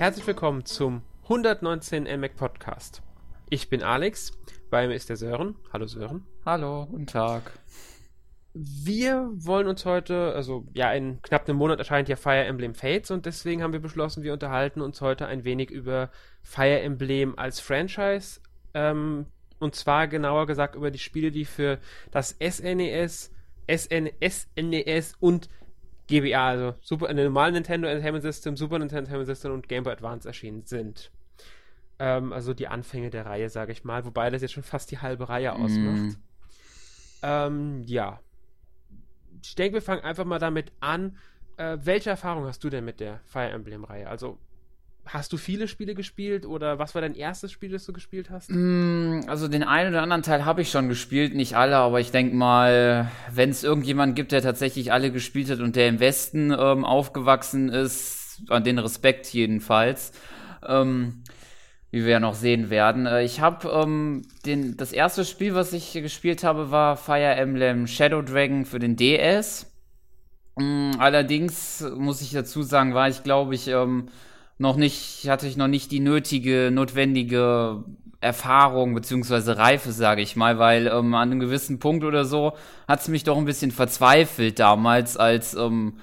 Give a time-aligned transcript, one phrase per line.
[0.00, 3.02] Herzlich willkommen zum 119 NMAC Podcast.
[3.50, 4.32] Ich bin Alex,
[4.70, 5.56] bei mir ist der Sören.
[5.74, 6.24] Hallo Sören.
[6.46, 7.52] Hallo, guten Tag.
[8.54, 13.10] Wir wollen uns heute, also ja, in knapp einem Monat erscheint ja Fire Emblem Fates
[13.10, 16.08] und deswegen haben wir beschlossen, wir unterhalten uns heute ein wenig über
[16.40, 18.40] Fire Emblem als Franchise.
[18.72, 19.26] Ähm,
[19.58, 21.78] und zwar genauer gesagt über die Spiele, die für
[22.10, 23.32] das SNES,
[23.68, 25.50] SN, SNES und
[26.10, 29.92] GBA, also Super, eine normale Nintendo Entertainment System, Super Nintendo Entertainment System und Game Boy
[29.92, 31.10] Advance erschienen sind.
[31.98, 34.98] Ähm, also die Anfänge der Reihe, sage ich mal, wobei das jetzt schon fast die
[34.98, 36.02] halbe Reihe ausmacht.
[36.02, 36.16] Mm.
[37.22, 38.20] Ähm, ja.
[39.42, 41.16] Ich denke, wir fangen einfach mal damit an.
[41.56, 44.08] Äh, welche Erfahrung hast du denn mit der Fire Emblem-Reihe?
[44.08, 44.38] Also
[45.12, 48.48] Hast du viele Spiele gespielt oder was war dein erstes Spiel, das du gespielt hast?
[48.48, 52.12] Mm, also den einen oder anderen Teil habe ich schon gespielt, nicht alle, aber ich
[52.12, 56.52] denke mal, wenn es irgendjemand gibt, der tatsächlich alle gespielt hat und der im Westen
[56.52, 60.12] ähm, aufgewachsen ist, an den Respekt jedenfalls,
[60.64, 61.24] ähm,
[61.90, 63.06] wie wir ja noch sehen werden.
[63.06, 64.22] Äh, ich habe ähm,
[64.76, 69.66] das erste Spiel, was ich gespielt habe, war Fire Emblem Shadow Dragon für den DS.
[70.56, 74.08] Ähm, allerdings muss ich dazu sagen, war ich glaube ich ähm,
[74.60, 77.82] noch nicht, hatte ich noch nicht die nötige, notwendige
[78.20, 82.52] Erfahrung beziehungsweise Reife, sage ich mal, weil ähm, an einem gewissen Punkt oder so
[82.86, 85.94] hat es mich doch ein bisschen verzweifelt damals, als ähm,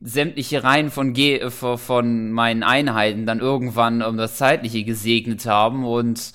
[0.00, 5.84] sämtliche Reihen von, Ge äh, von meinen Einheiten dann irgendwann ähm, das Zeitliche gesegnet haben
[5.84, 6.32] und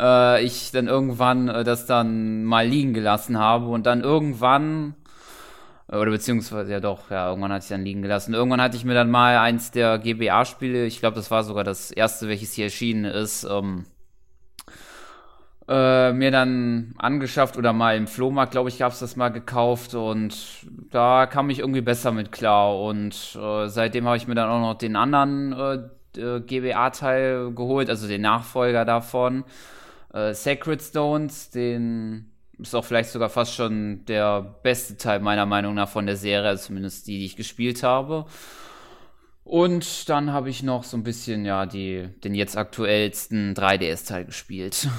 [0.00, 4.94] äh, ich dann irgendwann äh, das dann mal liegen gelassen habe und dann irgendwann
[5.88, 8.34] oder beziehungsweise, ja doch, ja, irgendwann hatte ich dann liegen gelassen.
[8.34, 11.90] Irgendwann hatte ich mir dann mal eins der GBA-Spiele, ich glaube, das war sogar das
[11.92, 13.84] erste, welches hier erschienen ist, ähm,
[15.68, 19.94] äh, mir dann angeschafft oder mal im Flohmarkt, glaube ich, gab es das mal gekauft
[19.94, 20.36] und
[20.90, 22.80] da kam ich irgendwie besser mit klar.
[22.80, 27.90] Und äh, seitdem habe ich mir dann auch noch den anderen äh, äh GBA-Teil geholt,
[27.90, 29.44] also den Nachfolger davon.
[30.12, 35.74] Äh, Sacred Stones, den ist auch vielleicht sogar fast schon der beste Teil meiner Meinung
[35.74, 38.26] nach von der Serie, also zumindest die, die ich gespielt habe.
[39.44, 44.88] Und dann habe ich noch so ein bisschen, ja, die, den jetzt aktuellsten 3DS-Teil gespielt.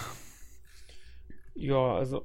[1.60, 2.24] Ja, also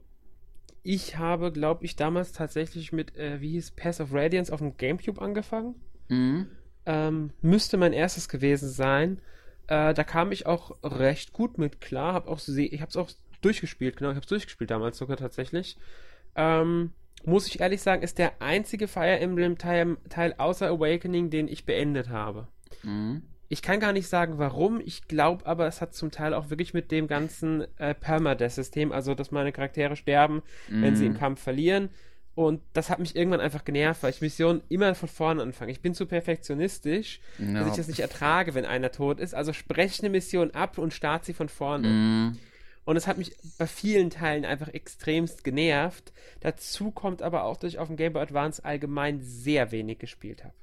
[0.82, 4.76] ich habe, glaube ich, damals tatsächlich mit, äh, wie hieß Pass of Radiance auf dem
[4.76, 5.76] Gamecube angefangen.
[6.08, 6.48] Mhm.
[6.84, 9.22] Ähm, müsste mein erstes gewesen sein.
[9.68, 12.14] Äh, da kam ich auch recht gut mit klar.
[12.14, 13.10] Hab auch ich habe es auch
[13.44, 15.76] durchgespielt, genau, ich habe es durchgespielt damals sogar tatsächlich.
[16.34, 16.92] Ähm,
[17.24, 21.64] muss ich ehrlich sagen, ist der einzige Fire Emblem Teil, Teil außer Awakening, den ich
[21.64, 22.48] beendet habe.
[22.82, 23.22] Mhm.
[23.48, 24.80] Ich kann gar nicht sagen, warum.
[24.80, 29.14] Ich glaube aber, es hat zum Teil auch wirklich mit dem ganzen äh, Permadeath-System, also
[29.14, 30.82] dass meine Charaktere sterben, mhm.
[30.82, 31.18] wenn sie im mhm.
[31.18, 31.90] Kampf verlieren.
[32.34, 35.70] Und das hat mich irgendwann einfach genervt, weil ich Missionen immer von vorne anfange.
[35.70, 37.60] Ich bin zu perfektionistisch, no.
[37.60, 39.34] dass ich das nicht ertrage, wenn einer tot ist.
[39.34, 41.88] Also spreche eine Mission ab und starte sie von vorne.
[41.88, 42.38] Mm.
[42.84, 46.12] Und es hat mich bei vielen Teilen einfach extremst genervt.
[46.40, 50.42] Dazu kommt aber auch, dass ich auf dem Game Boy Advance allgemein sehr wenig gespielt
[50.42, 50.54] habe.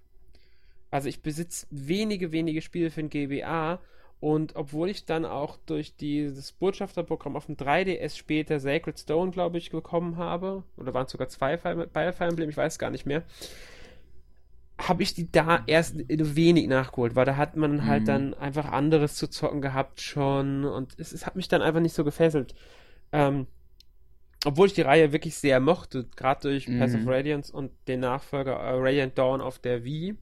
[0.91, 3.79] Also ich besitze wenige, wenige Spiele für den GBA
[4.19, 9.57] und obwohl ich dann auch durch dieses Botschafterprogramm auf dem 3DS später Sacred Stone, glaube
[9.57, 13.23] ich, bekommen habe, oder waren es sogar zwei Fire, Emblem, ich weiß gar nicht mehr,
[14.79, 18.05] habe ich die da erst wenig nachgeholt, weil da hat man halt mhm.
[18.05, 21.93] dann einfach anderes zu zocken gehabt schon und es, es hat mich dann einfach nicht
[21.93, 22.55] so gefesselt.
[23.11, 23.47] Ähm,
[24.45, 26.79] obwohl ich die Reihe wirklich sehr mochte, gerade durch mhm.
[26.79, 30.15] Pass of Radiance und den Nachfolger äh, Radiant Dawn auf der Wii.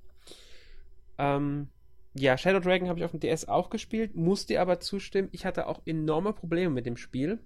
[1.20, 1.68] Ähm,
[2.16, 5.68] ja, Shadow Dragon habe ich auf dem DS auch gespielt, musste aber zustimmen, ich hatte
[5.68, 7.40] auch enorme Probleme mit dem Spiel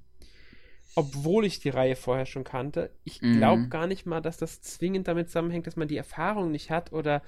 [0.95, 2.91] obwohl ich die Reihe vorher schon kannte.
[3.03, 3.69] Ich glaube mhm.
[3.69, 7.21] gar nicht mal, dass das zwingend damit zusammenhängt, dass man die Erfahrung nicht hat oder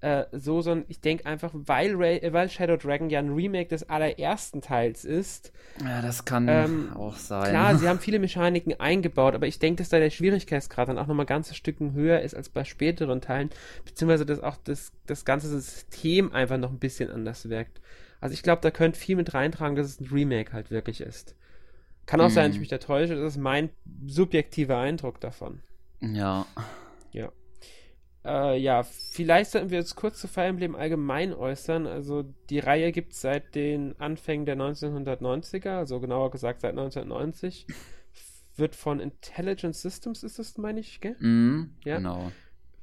[0.00, 3.68] äh, so, sondern ich denke einfach, weil, Ray, äh, weil Shadow Dragon ja ein Remake
[3.68, 5.52] des allerersten Teils ist.
[5.82, 7.50] Ja, das kann ähm, auch sein.
[7.50, 11.08] Klar, sie haben viele Mechaniken eingebaut, aber ich denke, dass da der Schwierigkeitsgrad dann auch
[11.08, 13.50] nochmal ganze Stücken höher ist als bei späteren Teilen,
[13.84, 17.80] beziehungsweise dass auch das, das ganze System einfach noch ein bisschen anders wirkt.
[18.20, 21.34] Also ich glaube, da könnte viel mit reintragen, dass es ein Remake halt wirklich ist.
[22.08, 22.30] Kann auch mm.
[22.30, 22.60] sein, dass ich mhm.
[22.60, 23.14] mich da täusche.
[23.16, 23.68] Das ist mein
[24.06, 25.60] subjektiver Eindruck davon.
[26.00, 26.46] Ja.
[27.12, 27.30] Ja.
[28.24, 31.86] Äh, ja, vielleicht sollten wir uns kurz zu Fire Emblem allgemein äußern.
[31.86, 37.66] Also die Reihe gibt es seit den Anfängen der 1990er, also genauer gesagt seit 1990.
[38.56, 41.14] Wird von Intelligent Systems, ist das, meine ich, gell?
[41.20, 41.98] Mm, ja.
[41.98, 42.32] Genau.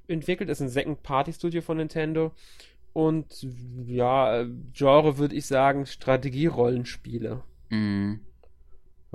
[0.07, 2.31] Entwickelt ist ein Second-Party-Studio von Nintendo.
[2.93, 3.47] Und
[3.87, 7.41] ja, Genre würde ich sagen, Strategie-Rollenspiele.
[7.69, 8.19] Mhm.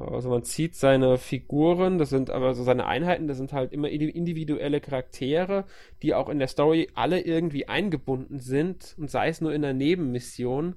[0.00, 3.88] Also man zieht seine Figuren, das sind aber so seine Einheiten, das sind halt immer
[3.88, 5.64] individuelle Charaktere,
[6.02, 9.74] die auch in der Story alle irgendwie eingebunden sind und sei es nur in einer
[9.74, 10.76] Nebenmission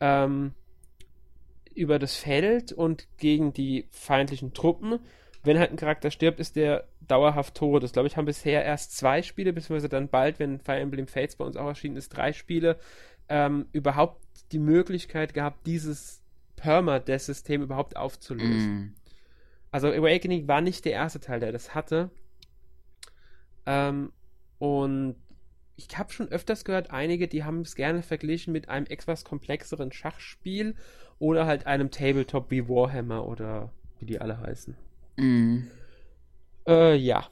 [0.00, 0.52] ähm,
[1.74, 5.00] über das Feld und gegen die feindlichen Truppen.
[5.44, 7.82] Wenn halt ein Charakter stirbt, ist der dauerhaft tot.
[7.82, 11.36] Das glaube ich haben bisher erst zwei Spiele, beziehungsweise dann bald, wenn Fire Emblem Fates
[11.36, 12.78] bei uns auch erschienen ist, drei Spiele
[13.28, 14.22] ähm, überhaupt
[14.52, 16.22] die Möglichkeit gehabt, dieses
[16.56, 18.74] Permadeath-System überhaupt aufzulösen.
[18.74, 18.94] Mm.
[19.70, 22.10] Also Awakening war nicht der erste Teil, der das hatte.
[23.66, 24.12] Ähm,
[24.58, 25.16] und
[25.76, 29.92] ich habe schon öfters gehört, einige, die haben es gerne verglichen mit einem etwas komplexeren
[29.92, 30.74] Schachspiel
[31.18, 34.76] oder halt einem Tabletop wie Warhammer oder wie die alle heißen.
[35.16, 35.66] Mm.
[36.66, 37.28] Äh, ja.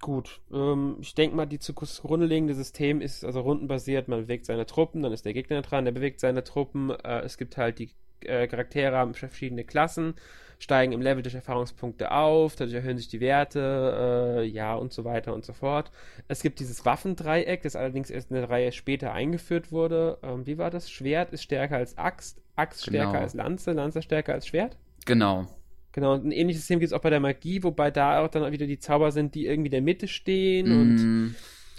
[0.00, 4.08] Gut, ähm, ich denke mal, die zugrunde liegende System ist also rundenbasiert.
[4.08, 6.90] Man bewegt seine Truppen, dann ist der Gegner dran, der bewegt seine Truppen.
[6.90, 7.90] Äh, es gibt halt die
[8.26, 10.14] äh, Charaktere haben verschiedene Klassen,
[10.58, 15.04] steigen im Level durch Erfahrungspunkte auf, dadurch erhöhen sich die Werte, äh, ja und so
[15.04, 15.90] weiter und so fort.
[16.28, 20.18] Es gibt dieses Waffendreieck, das allerdings erst eine Reihe später eingeführt wurde.
[20.22, 20.90] Ähm, wie war das?
[20.90, 23.22] Schwert ist stärker als Axt, Axt stärker genau.
[23.22, 24.76] als Lanze, Lanze stärker als Schwert?
[25.06, 25.46] Genau.
[25.92, 28.50] Genau, und ein ähnliches System gibt es auch bei der Magie, wobei da auch dann
[28.50, 30.80] wieder die Zauber sind, die irgendwie in der Mitte stehen mm.
[30.80, 31.34] und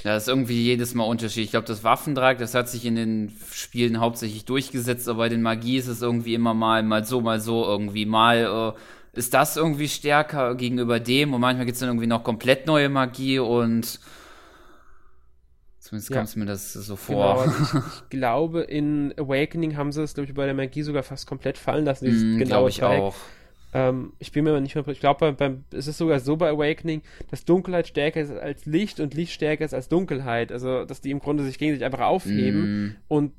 [0.06, 1.46] ja, ist irgendwie jedes Mal Unterschied.
[1.46, 5.42] Ich glaube, das Waffendrag, das hat sich in den Spielen hauptsächlich durchgesetzt, aber bei den
[5.42, 8.06] Magie ist es irgendwie immer mal, mal so, mal so irgendwie.
[8.06, 12.24] Mal äh, ist das irgendwie stärker gegenüber dem und manchmal gibt es dann irgendwie noch
[12.24, 14.00] komplett neue Magie und
[15.80, 16.18] zumindest ja.
[16.18, 17.16] kommt es mir das so vor.
[17.16, 20.84] Genau, also ich, ich, glaube, in Awakening haben sie es, glaube ich, bei der Magie
[20.84, 22.36] sogar fast komplett fallen lassen.
[22.38, 23.02] Mm, glaube ich Dreieck.
[23.02, 23.16] auch.
[23.76, 24.88] Ähm, ich bin mir aber nicht mehr.
[24.88, 29.02] Ich glaube, beim, es ist sogar so bei Awakening, dass Dunkelheit stärker ist als Licht
[29.02, 30.54] und Licht stärker ist als Dunkelheit.
[30.54, 32.96] Also, dass die im Grunde sich gegenseitig einfach aufheben mm.
[33.10, 33.34] und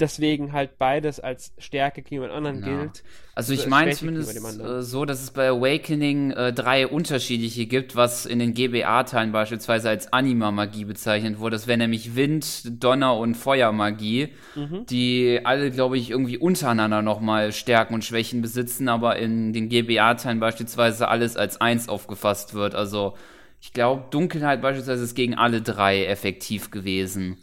[0.00, 2.66] deswegen halt beides als Stärke gegenüber den anderen ja.
[2.66, 3.02] gilt.
[3.34, 8.26] Also ich meine zumindest äh, so, dass es bei Awakening äh, drei unterschiedliche gibt, was
[8.26, 11.56] in den GBA-Teilen beispielsweise als Anima-Magie bezeichnet wurde.
[11.56, 14.84] Das wäre nämlich Wind, Donner und Feuermagie, mhm.
[14.86, 20.40] die alle, glaube ich, irgendwie untereinander nochmal Stärken und Schwächen besitzen, aber in den GBA-Teilen
[20.40, 22.74] beispielsweise alles als eins aufgefasst wird.
[22.74, 23.14] Also
[23.62, 27.38] ich glaube, Dunkelheit beispielsweise ist gegen alle drei effektiv gewesen.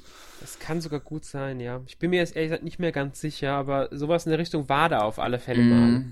[0.70, 1.82] Kann sogar gut sein, ja.
[1.88, 4.70] Ich bin mir jetzt ehrlich gesagt nicht mehr ganz sicher, aber sowas in der Richtung
[4.70, 5.70] war da auf alle Fälle mm.
[5.70, 6.06] mal.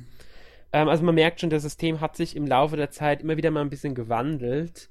[0.74, 3.52] Ähm, also man merkt schon, das System hat sich im Laufe der Zeit immer wieder
[3.52, 4.90] mal ein bisschen gewandelt.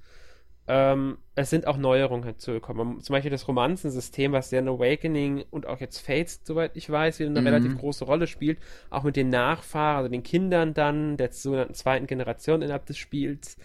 [0.68, 3.00] Ähm, es sind auch Neuerungen hinzugekommen.
[3.00, 7.19] Zum Beispiel das Romanzensystem, was ja in Awakening und auch jetzt Fates, soweit ich weiß,
[7.19, 7.48] wieder eine mhm.
[7.48, 8.60] relativ große Rolle spielt.
[8.90, 13.56] Auch mit den Nachfahren, also den Kindern dann der sogenannten zweiten Generation innerhalb des Spiels.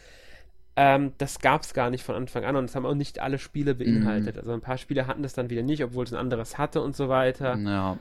[0.75, 3.39] Ähm, das gab es gar nicht von Anfang an und das haben auch nicht alle
[3.39, 4.35] Spiele beinhaltet.
[4.35, 4.39] Mhm.
[4.39, 6.95] Also ein paar Spiele hatten das dann wieder nicht, obwohl es ein anderes hatte und
[6.95, 7.57] so weiter.
[7.57, 7.99] Ja,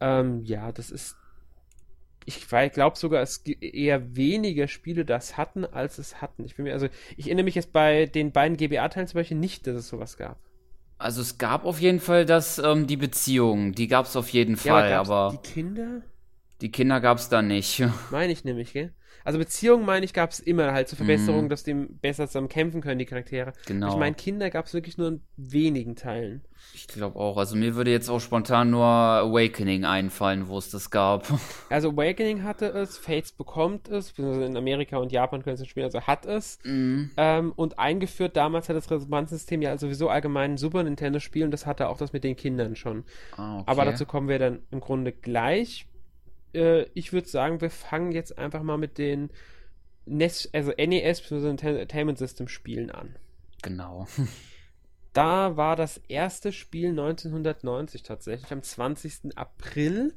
[0.00, 1.16] ähm, ja das ist.
[2.24, 6.44] Ich glaube sogar, es eher weniger Spiele das hatten, als es hatten.
[6.44, 9.66] Ich bin mir, also, ich erinnere mich jetzt bei den beiden GBA-Teilen zum Beispiel nicht,
[9.66, 10.36] dass es sowas gab.
[10.98, 14.56] Also es gab auf jeden Fall das, ähm, die Beziehung, die gab es auf jeden
[14.56, 15.30] Fall, ja, aber.
[15.32, 16.02] Die Kinder?
[16.60, 17.82] Die Kinder gab es da nicht.
[18.10, 18.92] Meine ich nämlich, gell?
[19.24, 21.48] Also Beziehungen, meine ich, gab es immer halt zur Verbesserung, mm.
[21.48, 23.52] dass die besser zusammen kämpfen können, die Charaktere.
[23.66, 23.88] Genau.
[23.88, 26.42] Ich meine, Kinder gab es wirklich nur in wenigen Teilen.
[26.74, 27.36] Ich glaube auch.
[27.36, 31.26] Also mir würde jetzt auch spontan nur Awakening einfallen, wo es das gab.
[31.70, 35.84] Also Awakening hatte es, Fates bekommt es, beziehungsweise in Amerika und Japan können es spielen,
[35.84, 36.58] also hat es.
[36.64, 37.10] Mm.
[37.16, 41.66] Ähm, und eingeführt damals hat das Resonanzsystem ja sowieso allgemein ein Super Nintendo-Spiel und das
[41.66, 43.04] hatte auch das mit den Kindern schon.
[43.36, 43.64] Ah, okay.
[43.66, 45.87] Aber dazu kommen wir dann im Grunde gleich
[46.54, 49.30] äh, ich würde sagen, wir fangen jetzt einfach mal mit den
[50.06, 51.48] NES, also NES bzw.
[51.48, 53.16] Entertainment System Spielen an.
[53.62, 54.06] Genau.
[55.14, 59.36] Da war das erste Spiel 1990 tatsächlich, am 20.
[59.36, 60.14] April.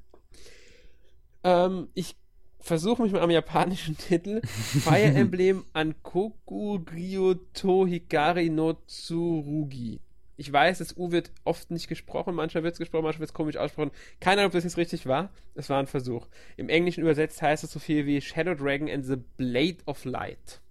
[1.44, 2.18] Ähm, ich
[2.60, 4.42] versuche mich mal am japanischen Titel.
[4.46, 10.02] Fire Emblem Ankoku Ryoto Hikari no Tsurugi.
[10.38, 13.34] Ich weiß, das U wird oft nicht gesprochen, manchmal wird es gesprochen, manchmal wird es
[13.34, 13.92] komisch ausgesprochen.
[14.20, 15.32] Keine Ahnung, ob das jetzt richtig war.
[15.56, 16.28] Es war ein Versuch.
[16.58, 20.62] Im Englischen übersetzt heißt es so viel wie Shadow Dragon and the Blade of Light.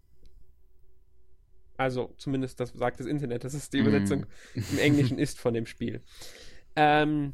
[1.76, 3.42] Also, zumindest das sagt das Internet.
[3.44, 4.60] Das ist die Übersetzung mm.
[4.72, 6.02] im Englischen ist von dem Spiel.
[6.76, 7.32] Ähm,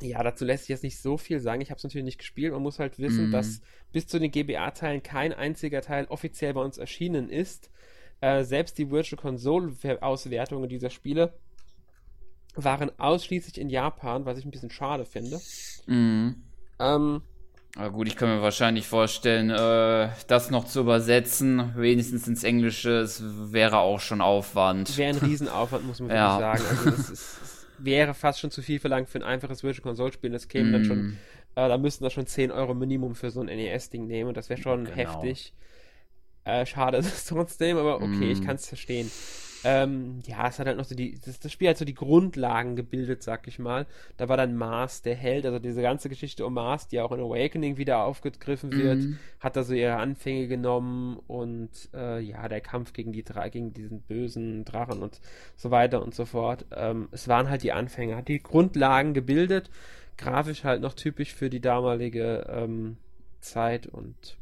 [0.00, 1.62] ja, dazu lässt sich jetzt nicht so viel sagen.
[1.62, 2.52] Ich habe es natürlich nicht gespielt.
[2.52, 3.32] Man muss halt wissen, mm.
[3.32, 7.70] dass bis zu den GBA-Teilen kein einziger Teil offiziell bei uns erschienen ist.
[8.24, 11.34] Äh, selbst die Virtual Console-Auswertungen dieser Spiele
[12.54, 15.38] waren ausschließlich in Japan, was ich ein bisschen schade finde.
[15.86, 16.36] Mhm.
[16.78, 17.20] Ähm,
[17.76, 23.00] aber gut, ich kann mir wahrscheinlich vorstellen, äh, das noch zu übersetzen, wenigstens ins Englische,
[23.00, 24.96] es wäre auch schon Aufwand.
[24.96, 26.38] Wäre ein Riesenaufwand, muss man ja.
[26.38, 26.78] wirklich sagen.
[26.78, 30.30] Also das ist, wäre fast schon zu viel verlangt für ein einfaches Virtual Console Spiel.
[30.30, 30.72] Das käme mm.
[30.72, 31.18] dann schon, mhm.
[31.56, 34.48] äh, da müssten wir schon 10 Euro Minimum für so ein NES-Ding nehmen und das
[34.48, 34.96] wäre schon genau.
[34.96, 35.52] heftig.
[36.44, 38.30] Äh, schade ist es trotzdem, aber okay, mm.
[38.30, 38.44] ich mhm.
[38.44, 39.10] kann es verstehen.
[39.66, 42.76] Ähm, ja, es hat halt noch so die, das, das, Spiel hat so die Grundlagen
[42.76, 43.86] gebildet, sag ich mal.
[44.18, 47.20] Da war dann Mars der Held, also diese ganze Geschichte um Mars, die auch in
[47.20, 49.18] Awakening wieder aufgegriffen wird, mhm.
[49.40, 54.02] hat da so ihre Anfänge genommen und äh, ja, der Kampf gegen die gegen diesen
[54.02, 55.22] bösen Drachen und
[55.56, 56.66] so weiter und so fort.
[56.70, 59.70] Ähm, es waren halt die Anfänge, hat die Grundlagen gebildet,
[60.18, 62.98] grafisch halt noch typisch für die damalige ähm,
[63.40, 64.36] Zeit und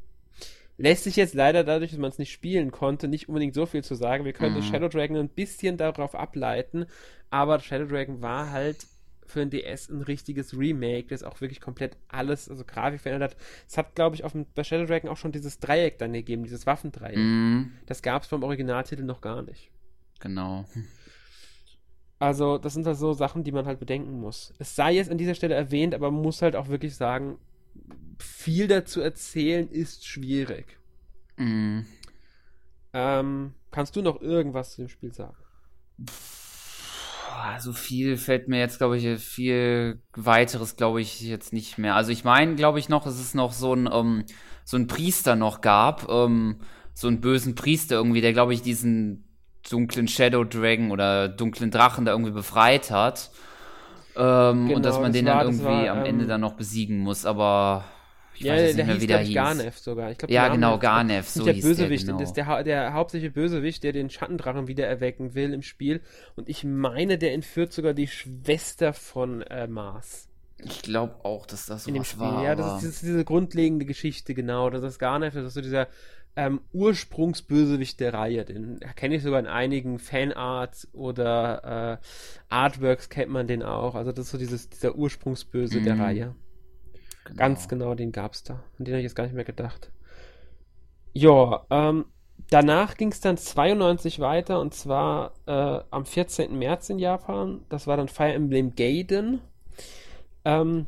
[0.82, 3.84] lässt sich jetzt leider dadurch, dass man es nicht spielen konnte, nicht unbedingt so viel
[3.84, 4.24] zu sagen.
[4.24, 4.62] Wir können mhm.
[4.62, 6.86] Shadow Dragon ein bisschen darauf ableiten,
[7.30, 8.78] aber Shadow Dragon war halt
[9.24, 13.40] für ein DS ein richtiges Remake, das auch wirklich komplett alles, also Grafik verändert hat.
[13.68, 16.42] Es hat, glaube ich, auf dem, bei Shadow Dragon auch schon dieses Dreieck dann gegeben,
[16.42, 17.16] dieses Waffendreieck.
[17.16, 17.70] Mhm.
[17.86, 19.70] Das gab es beim Originaltitel noch gar nicht.
[20.18, 20.64] Genau.
[22.18, 24.52] Also, das sind halt so Sachen, die man halt bedenken muss.
[24.58, 27.38] Es sei jetzt an dieser Stelle erwähnt, aber man muss halt auch wirklich sagen,
[28.18, 30.78] viel dazu erzählen ist schwierig.
[31.36, 31.80] Mm.
[32.92, 35.36] Ähm, kannst du noch irgendwas zu dem Spiel sagen?
[37.58, 41.94] so viel fällt mir jetzt, glaube ich, viel weiteres, glaube ich, jetzt nicht mehr.
[41.96, 44.24] Also ich meine, glaube ich noch, dass es noch so ein, um,
[44.64, 46.60] so ein Priester noch gab, um,
[46.94, 49.24] so einen bösen Priester irgendwie, der, glaube ich, diesen
[49.68, 53.30] dunklen Shadow Dragon oder dunklen Drachen da irgendwie befreit hat.
[54.16, 56.54] Ähm, genau, und dass man den war, dann irgendwie war, am Ende ähm, dann noch
[56.54, 57.84] besiegen muss, aber
[58.34, 60.10] ich ja, weiß der nicht mehr, hieß, wie Garnef sogar.
[60.10, 62.18] Ich glaub, ja, genau, Garnef, so der Bösewicht, der, genau.
[62.18, 66.00] Das ist der, der hauptsächliche Bösewicht, der den Schattendrachen wieder erwecken will im Spiel.
[66.34, 70.28] Und ich meine, der entführt sogar die Schwester von äh, Mars.
[70.64, 73.02] Ich glaube auch, dass das so In dem Spiel, war, ja, das ist, das ist,
[73.02, 74.70] diese grundlegende Geschichte, genau.
[74.70, 75.88] Das ist Garnef, das ist so dieser
[76.36, 78.44] ähm, Ursprungsbösewicht der Reihe.
[78.44, 82.06] Den kenne ich sogar in einigen Fanarts oder äh,
[82.48, 83.94] Artworks kennt man den auch.
[83.94, 85.84] Also das ist so dieses, dieser Ursprungsböse mhm.
[85.84, 86.34] der Reihe.
[87.24, 87.38] Genau.
[87.38, 88.54] Ganz genau, den gab es da.
[88.78, 89.90] An den habe ich jetzt gar nicht mehr gedacht.
[91.12, 92.06] Ja, ähm,
[92.50, 96.58] danach ging es dann 92 weiter und zwar äh, am 14.
[96.58, 97.64] März in Japan.
[97.68, 99.40] Das war dann Fire Emblem Gaiden.
[100.44, 100.86] Ähm,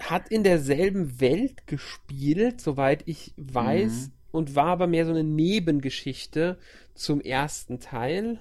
[0.00, 4.12] hat in derselben Welt gespielt, soweit ich weiß, mhm.
[4.30, 6.58] und war aber mehr so eine Nebengeschichte
[6.94, 8.40] zum ersten Teil.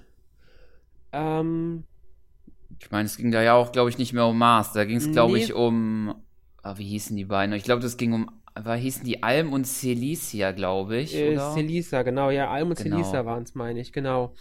[1.12, 1.84] Ähm,
[2.80, 4.74] ich meine, es ging da ja auch, glaube ich, nicht mehr um Mars.
[4.74, 5.44] Da ging es, glaube nee.
[5.44, 6.16] ich, um.
[6.62, 7.56] Ah, wie hießen die beiden?
[7.56, 8.30] Ich glaube, das ging um.
[8.56, 11.16] War, hießen die Alm und Celicia, glaube ich.
[11.16, 12.98] Äh, Celicia, genau, ja, Alm und genau.
[12.98, 14.34] Celicia waren es, meine ich, genau.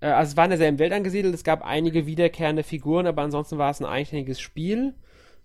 [0.00, 3.58] Äh, also es war in derselben Welt angesiedelt, es gab einige wiederkehrende Figuren, aber ansonsten
[3.58, 4.94] war es ein eigenständiges Spiel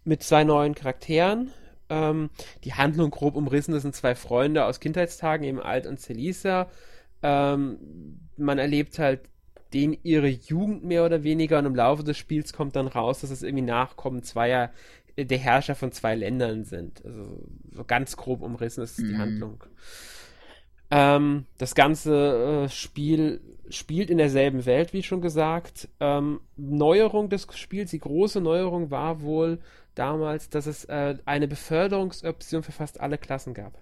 [0.03, 1.51] mit zwei neuen Charakteren.
[1.89, 2.29] Ähm,
[2.63, 6.67] die Handlung grob umrissen, das sind zwei Freunde aus Kindheitstagen, eben Alt und Celisa.
[7.21, 9.21] Ähm, man erlebt halt
[9.74, 13.29] denen ihre Jugend mehr oder weniger und im Laufe des Spiels kommt dann raus, dass
[13.29, 14.71] es irgendwie Nachkommen zweier
[15.15, 17.03] äh, der Herrscher von zwei Ländern sind.
[17.05, 19.07] Also so ganz grob umrissen ist mhm.
[19.07, 19.63] die Handlung.
[20.91, 25.89] Ähm, das ganze äh, Spiel spielt in derselben Welt, wie schon gesagt.
[26.00, 29.60] Ähm, Neuerung des Spiels, die große Neuerung war wohl
[29.95, 33.79] damals, dass es äh, eine Beförderungsoption für fast alle Klassen gab.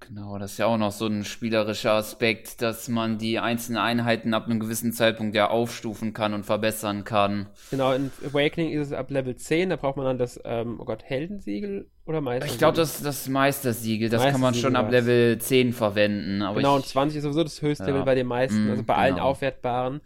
[0.00, 4.34] Genau, das ist ja auch noch so ein spielerischer Aspekt, dass man die einzelnen Einheiten
[4.34, 7.48] ab einem gewissen Zeitpunkt ja aufstufen kann und verbessern kann.
[7.70, 10.84] Genau, in Awakening ist es ab Level 10, da braucht man dann das, ähm, oh
[10.84, 12.54] Gott, Heldensiegel oder Meistersiegel?
[12.54, 16.44] Ich glaube, das ist das Meistersiegel, das Meistersiegel kann man schon ab Level 10 verwenden.
[16.54, 17.90] genau, und 20 ist sowieso das höchste ja.
[17.90, 19.02] Level bei den meisten, mm, also bei genau.
[19.02, 20.00] allen aufwertbaren.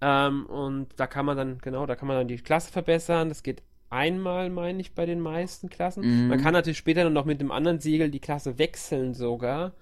[0.00, 3.42] Ähm, und da kann man dann, genau, da kann man dann die Klasse verbessern, das
[3.42, 6.04] geht einmal, meine ich, bei den meisten Klassen.
[6.04, 6.28] Mhm.
[6.28, 9.72] Man kann natürlich später noch mit dem anderen Siegel die Klasse wechseln sogar.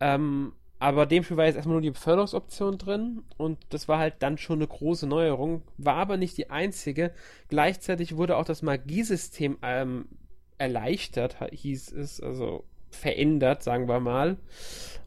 [0.00, 4.14] Ähm, aber dem Spiel war jetzt erstmal nur die Beförderungsoption drin und das war halt
[4.20, 7.12] dann schon eine große Neuerung, war aber nicht die einzige.
[7.48, 10.06] Gleichzeitig wurde auch das Magiesystem ähm,
[10.60, 14.36] erleichtert, hieß es, also verändert, sagen wir mal.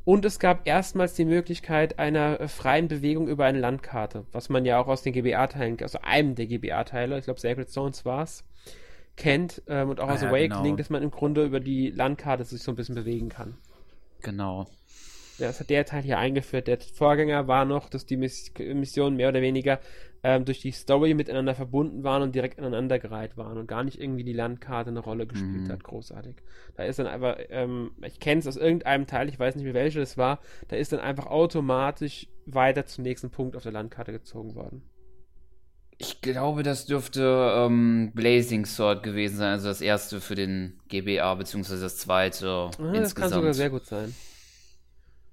[0.05, 4.65] Und es gab erstmals die Möglichkeit einer äh, freien Bewegung über eine Landkarte, was man
[4.65, 8.43] ja auch aus den GBA-Teilen, also einem der GBA-Teile, ich glaube Sacred Stones war es,
[9.15, 10.75] kennt ähm, und auch ah, aus ja, Awakening, genau.
[10.75, 13.55] dass man im Grunde über die Landkarte sich so ein bisschen bewegen kann.
[14.21, 14.67] Genau.
[15.37, 16.67] Ja, das hat der Teil hier eingeführt.
[16.67, 19.79] Der Vorgänger war noch, dass die Miss Missionen mehr oder weniger
[20.23, 24.23] ähm, durch die Story miteinander verbunden waren und direkt aneinandergereiht waren und gar nicht irgendwie
[24.23, 25.71] die Landkarte eine Rolle gespielt mhm.
[25.71, 25.83] hat.
[25.83, 26.35] Großartig.
[26.75, 29.73] Da ist dann einfach, ähm, ich kenne es aus irgendeinem Teil, ich weiß nicht mehr
[29.73, 34.13] welcher das war, da ist dann einfach automatisch weiter zum nächsten Punkt auf der Landkarte
[34.13, 34.83] gezogen worden.
[35.97, 41.35] Ich glaube, das dürfte ähm, Blazing Sword gewesen sein, also das erste für den GBA,
[41.35, 42.47] beziehungsweise das zweite.
[42.47, 44.13] Ah, das kann sogar sehr gut sein.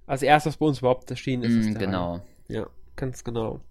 [0.05, 1.75] Als erstes bei uns überhaupt erschienen ist.
[1.75, 2.21] Mm, genau.
[2.47, 3.61] Ja, ganz genau.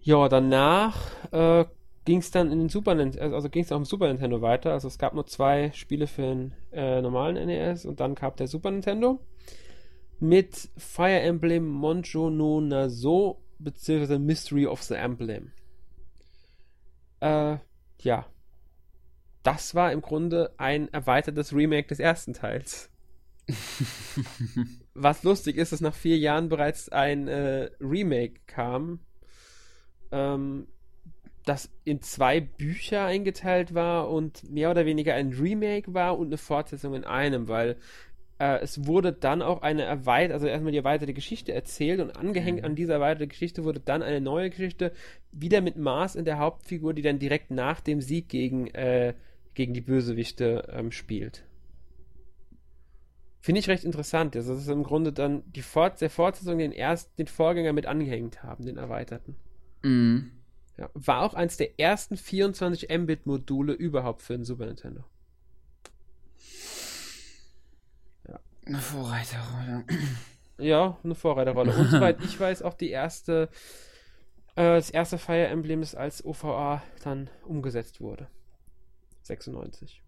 [0.00, 0.96] Ja, danach
[1.32, 1.64] äh,
[2.04, 4.72] ging es dann in den Super Nintendo, also ging es auch im Super Nintendo weiter.
[4.72, 8.48] Also es gab nur zwei Spiele für den äh, normalen NES und dann kam der
[8.48, 9.20] Super Nintendo
[10.18, 15.52] mit Fire Emblem Monjo no Naso beziehungsweise Mystery of the Emblem.
[17.20, 17.58] Äh,
[18.00, 18.26] ja.
[19.42, 22.90] Das war im Grunde ein erweitertes Remake des ersten Teils.
[24.94, 29.00] Was lustig ist, dass nach vier Jahren bereits ein äh, Remake kam,
[30.10, 30.66] ähm,
[31.44, 36.38] das in zwei Bücher eingeteilt war und mehr oder weniger ein Remake war und eine
[36.38, 37.76] Fortsetzung in einem, weil
[38.38, 42.60] äh, es wurde dann auch eine erweiterte, also erstmal die erweiterte Geschichte erzählt und angehängt
[42.60, 42.64] mhm.
[42.64, 44.92] an dieser erweiterte Geschichte wurde dann eine neue Geschichte,
[45.32, 49.14] wieder mit Mars in der Hauptfigur, die dann direkt nach dem Sieg gegen, äh,
[49.54, 51.44] gegen die Bösewichte ähm, spielt.
[53.42, 54.36] Finde ich recht interessant.
[54.36, 57.86] Also, das ist im Grunde dann die Fort der Fortsetzung den ersten, den Vorgänger mit
[57.86, 59.34] angehängt haben, den erweiterten.
[59.82, 60.30] Mhm.
[60.78, 65.02] Ja, war auch eins der ersten 24 Mbit-Module überhaupt für den Super Nintendo.
[68.28, 68.38] Ja.
[68.64, 69.84] Eine Vorreiterrolle.
[70.58, 71.76] Ja, eine Vorreiterrolle.
[71.76, 73.48] Und soweit ich weiß, auch die erste,
[74.54, 78.28] äh, das erste Fire Emblem ist als OVA dann umgesetzt wurde.
[79.22, 80.00] 96.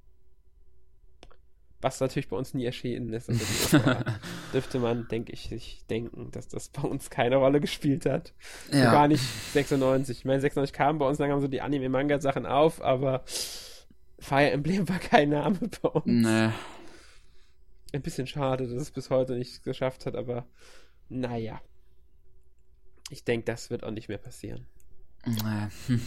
[1.84, 3.28] Was natürlich bei uns nie erschienen ist.
[4.54, 8.32] Dürfte man, denke ich, sich denken, dass das bei uns keine Rolle gespielt hat.
[8.72, 8.90] Ja.
[8.90, 9.22] Gar nicht
[9.52, 10.16] 96.
[10.16, 13.22] Ich meine, 96 kamen bei uns langsam so die Anime-Manga-Sachen auf, aber
[14.18, 16.06] Fire Emblem war kein Name bei uns.
[16.06, 16.48] Nee.
[17.92, 20.46] Ein bisschen schade, dass es bis heute nicht geschafft hat, aber
[21.10, 21.60] naja.
[23.10, 24.66] Ich denke, das wird auch nicht mehr passieren.
[25.26, 25.98] Nee.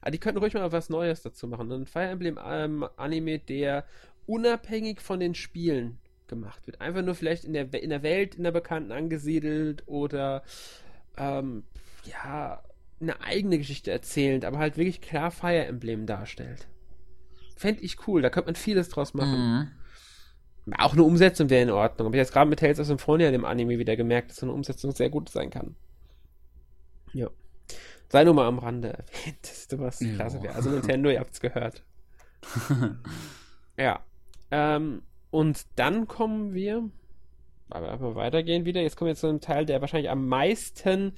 [0.00, 1.72] Aber die könnten ruhig mal was Neues dazu machen.
[1.72, 3.84] Ein Fire Emblem ähm, Anime, der
[4.28, 6.80] unabhängig von den Spielen gemacht wird.
[6.80, 10.42] Einfach nur vielleicht in der, in der Welt, in der Bekannten angesiedelt oder
[11.16, 11.64] ähm,
[12.04, 12.62] ja,
[13.00, 16.68] eine eigene Geschichte erzählend, aber halt wirklich klar Fire Emblem darstellt.
[17.56, 19.72] Fände ich cool, da könnte man vieles draus machen.
[20.66, 20.74] Mhm.
[20.76, 22.06] Auch eine Umsetzung wäre in Ordnung.
[22.06, 24.52] Habe ich jetzt gerade mit Tales of Symphonia, dem Anime, wieder gemerkt, dass so eine
[24.52, 25.74] Umsetzung sehr gut sein kann.
[27.14, 27.30] Ja.
[28.10, 30.54] Sei nur mal am Rande erwähnt, was klasse wäre.
[30.54, 31.82] Also Nintendo, ihr habt es gehört.
[33.78, 34.04] ja.
[34.50, 36.88] Ähm, und dann kommen wir,
[37.70, 38.80] aber wir weitergehen wieder.
[38.80, 41.12] Jetzt kommen wir zu einem Teil, der wahrscheinlich am meisten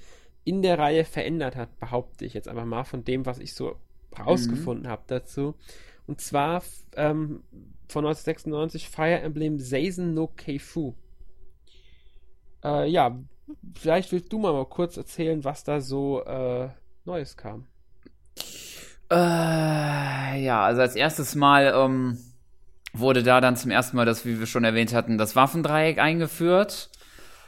[0.44, 3.76] in der Reihe verändert hat, behaupte ich jetzt einfach mal von dem, was ich so
[4.18, 4.90] rausgefunden mhm.
[4.90, 5.54] habe dazu.
[6.06, 6.62] Und zwar
[6.96, 7.44] ähm,
[7.88, 10.94] von 1996 Fire Emblem Seisen no Keifu.
[12.64, 13.18] Äh, ja,
[13.74, 16.68] vielleicht willst du mal, mal kurz erzählen, was da so äh,
[17.04, 17.66] Neues kam.
[19.10, 22.18] Äh, ja, also als erstes Mal ähm,
[22.92, 26.90] wurde da dann zum ersten Mal das, wie wir schon erwähnt hatten, das Waffendreieck eingeführt.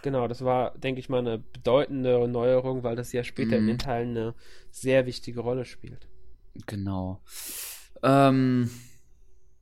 [0.02, 3.62] Genau, das war, denke ich mal, eine bedeutende Neuerung, weil das ja später mhm.
[3.62, 4.35] in den Teilen eine
[4.70, 6.09] sehr wichtige Rolle spielt.
[6.66, 7.22] Genau.
[8.02, 8.68] Ähm,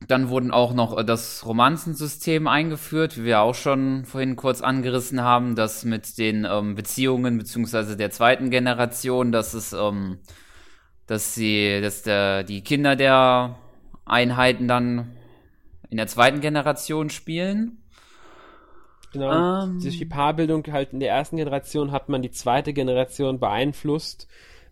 [0.08, 5.56] dann wurden auch noch das Romanzensystem eingeführt, wie wir auch schon vorhin kurz angerissen haben,
[5.56, 10.18] das mit den ähm, Beziehungen beziehungsweise der zweiten Generation, dass es, ähm,
[11.06, 13.56] dass sie, dass der, die Kinder der
[14.06, 15.16] Einheiten dann
[15.90, 17.83] in der zweiten Generation spielen.
[19.12, 19.64] Genau.
[19.64, 24.29] Um, durch die Paarbildung halt in der ersten Generation hat man die zweite Generation beeinflusst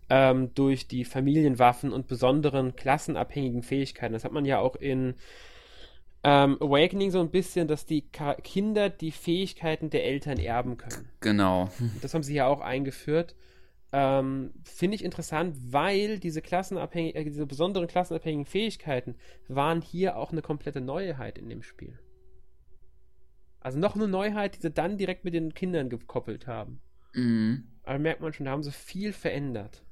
[0.09, 4.13] ähm, durch die Familienwaffen und besonderen klassenabhängigen Fähigkeiten.
[4.13, 5.15] Das hat man ja auch in
[6.23, 11.09] ähm, Awakening so ein bisschen, dass die Ka Kinder die Fähigkeiten der Eltern erben können.
[11.19, 11.69] Genau.
[12.01, 13.35] Das haben sie ja auch eingeführt.
[13.91, 19.15] Ähm, Finde ich interessant, weil diese klassenabhängigen, äh, diese besonderen klassenabhängigen Fähigkeiten
[19.47, 21.97] waren hier auch eine komplette Neuheit in dem Spiel.
[23.59, 26.81] Also noch eine Neuheit, die sie dann direkt mit den Kindern gekoppelt haben.
[27.13, 27.63] Mhm.
[27.83, 29.83] Aber merkt man schon, da haben sie viel verändert.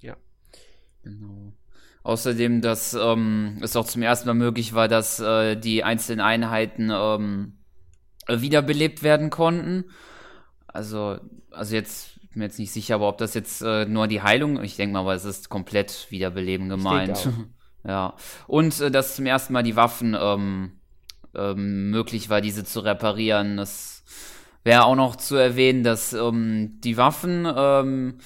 [0.00, 0.16] Ja.
[1.02, 1.52] Genau.
[2.04, 6.90] Außerdem, dass ähm, es auch zum ersten Mal möglich war, dass äh, die einzelnen Einheiten
[6.90, 7.58] ähm,
[8.26, 9.84] wiederbelebt werden konnten.
[10.66, 11.20] Also,
[11.50, 14.62] also jetzt bin mir jetzt nicht sicher, aber ob das jetzt äh, nur die Heilung,
[14.62, 17.28] ich denke mal, aber es ist komplett Wiederbeleben gemeint.
[17.86, 18.14] ja.
[18.46, 20.72] Und äh, dass zum ersten Mal die Waffen ähm,
[21.34, 23.56] ähm, möglich war, diese zu reparieren.
[23.56, 24.04] Das
[24.64, 28.18] wäre auch noch zu erwähnen, dass ähm, die Waffen, ähm,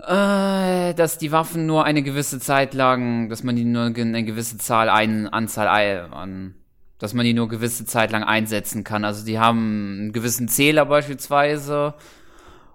[0.00, 4.58] äh, dass die Waffen nur eine gewisse Zeit lang, dass man die nur eine gewisse
[4.58, 5.68] Zahl, eine Anzahl
[6.10, 6.54] an
[6.98, 9.04] dass man die nur gewisse Zeit lang einsetzen kann.
[9.04, 11.94] Also die haben einen gewissen Zähler beispielsweise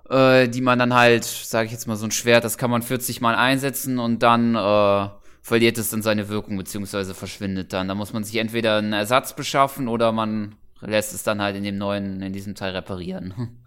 [0.10, 2.82] äh, die man dann halt, sage ich jetzt mal, so ein Schwert, das kann man
[2.82, 5.10] 40 Mal einsetzen und dann äh,
[5.42, 7.88] verliert es dann seine Wirkung beziehungsweise verschwindet dann.
[7.88, 11.64] Da muss man sich entweder einen Ersatz beschaffen oder man lässt es dann halt in
[11.64, 13.58] dem neuen, in diesem Teil reparieren.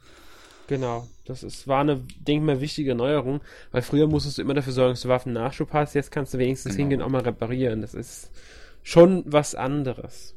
[0.69, 1.07] Genau.
[1.27, 3.41] Das ist, war eine, denke ich mal, wichtige Neuerung,
[3.73, 6.73] weil früher musstest du immer dafür sorgen, dass du Waffennachschub hast, jetzt kannst du wenigstens
[6.73, 6.83] genau.
[6.83, 7.83] hingehen und auch mal reparieren.
[7.83, 8.31] Das ist
[8.83, 10.36] schon was anderes.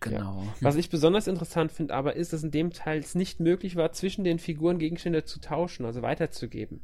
[0.00, 0.42] Genau.
[0.42, 0.54] Ja.
[0.60, 3.92] Was ich besonders interessant finde, aber ist, dass in dem Teil es nicht möglich war,
[3.92, 6.80] zwischen den Figuren Gegenstände zu tauschen, also weiterzugeben.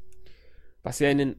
[0.83, 1.37] Was ja in den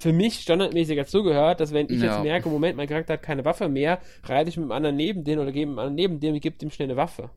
[0.00, 2.14] für mich standardmäßig dazugehört, dass wenn ich ja.
[2.14, 5.22] jetzt merke, Moment, mein Charakter hat keine Waffe mehr, reite ich mit dem anderen neben
[5.22, 7.30] den oder gebe dem anderen neben dem und gebe dem schnell eine Waffe.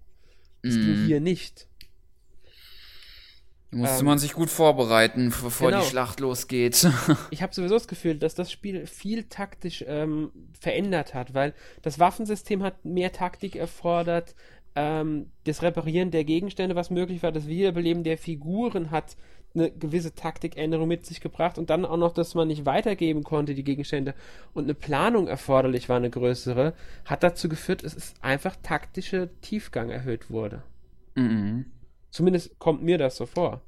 [0.63, 0.81] Das mm.
[0.81, 1.67] ging hier nicht.
[3.75, 5.83] Musste ähm, man sich gut vorbereiten, bevor genau.
[5.83, 6.87] die Schlacht losgeht.
[7.29, 11.99] ich habe sowieso das Gefühl, dass das Spiel viel taktisch ähm, verändert hat, weil das
[11.99, 14.33] Waffensystem hat mehr Taktik erfordert.
[14.75, 19.17] Ähm, das Reparieren der Gegenstände, was möglich war, das Wiederbeleben der Figuren hat
[19.53, 23.55] eine gewisse Taktikänderung mit sich gebracht und dann auch noch, dass man nicht weitergeben konnte,
[23.55, 24.13] die Gegenstände
[24.53, 29.89] und eine Planung erforderlich war, eine größere, hat dazu geführt, dass es einfach taktische Tiefgang
[29.89, 30.63] erhöht wurde.
[31.15, 31.65] Mhm.
[32.15, 33.61] Zumindest kommt mir das so vor.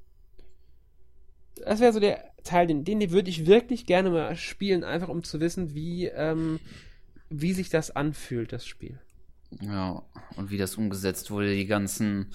[1.65, 5.21] Das wäre so der Teil, den, den würde ich wirklich gerne mal spielen, einfach um
[5.21, 6.61] zu wissen, wie, ähm,
[7.29, 9.01] wie sich das anfühlt, das Spiel.
[9.59, 10.01] Ja,
[10.37, 12.27] und wie das umgesetzt wurde, die ganzen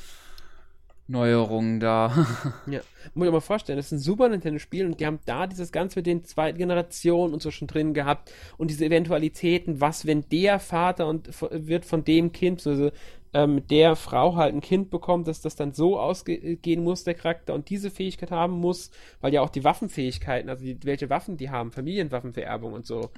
[1.06, 2.08] Neuerungen da.
[2.66, 2.80] ja,
[3.14, 5.72] muss ich mir mal vorstellen, das ist ein Super Nintendo-Spiel und die haben da dieses
[5.72, 10.28] Ganze mit den zweiten Generationen und so schon drin gehabt und diese Eventualitäten, was, wenn
[10.28, 12.90] der Vater und wird von dem Kind, also
[13.34, 17.54] ähm, der Frau halt ein Kind bekommt, dass das dann so ausgehen muss, der Charakter,
[17.54, 18.90] und diese Fähigkeit haben muss,
[19.20, 23.10] weil ja auch die Waffenfähigkeiten, also die, welche Waffen die haben, Familienwaffenvererbung und so,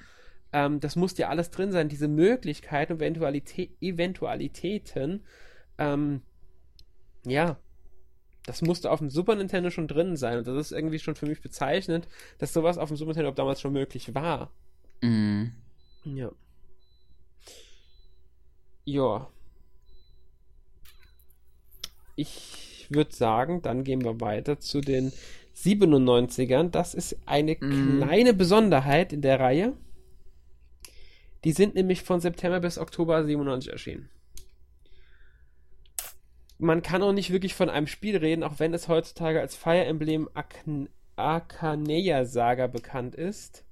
[0.52, 5.24] ähm, das muss ja alles drin sein, diese Möglichkeiten und Eventualität, Eventualitäten,
[5.78, 6.22] ähm,
[7.26, 7.58] ja,
[8.46, 10.38] das musste auf dem Super Nintendo schon drin sein.
[10.38, 13.60] Und das ist irgendwie schon für mich bezeichnend, dass sowas auf dem Super Nintendo damals
[13.60, 14.50] schon möglich war.
[15.00, 15.54] Mhm.
[16.04, 16.30] Ja.
[18.84, 19.30] Ja.
[22.16, 25.12] Ich würde sagen, dann gehen wir weiter zu den
[25.56, 26.70] 97ern.
[26.70, 28.00] Das ist eine mhm.
[28.00, 29.74] kleine Besonderheit in der Reihe.
[31.44, 34.08] Die sind nämlich von September bis Oktober 97 erschienen
[36.58, 39.84] man kann auch nicht wirklich von einem Spiel reden, auch wenn es heutzutage als Fire
[39.84, 40.28] Emblem
[41.16, 43.64] Arcaneia Saga bekannt ist.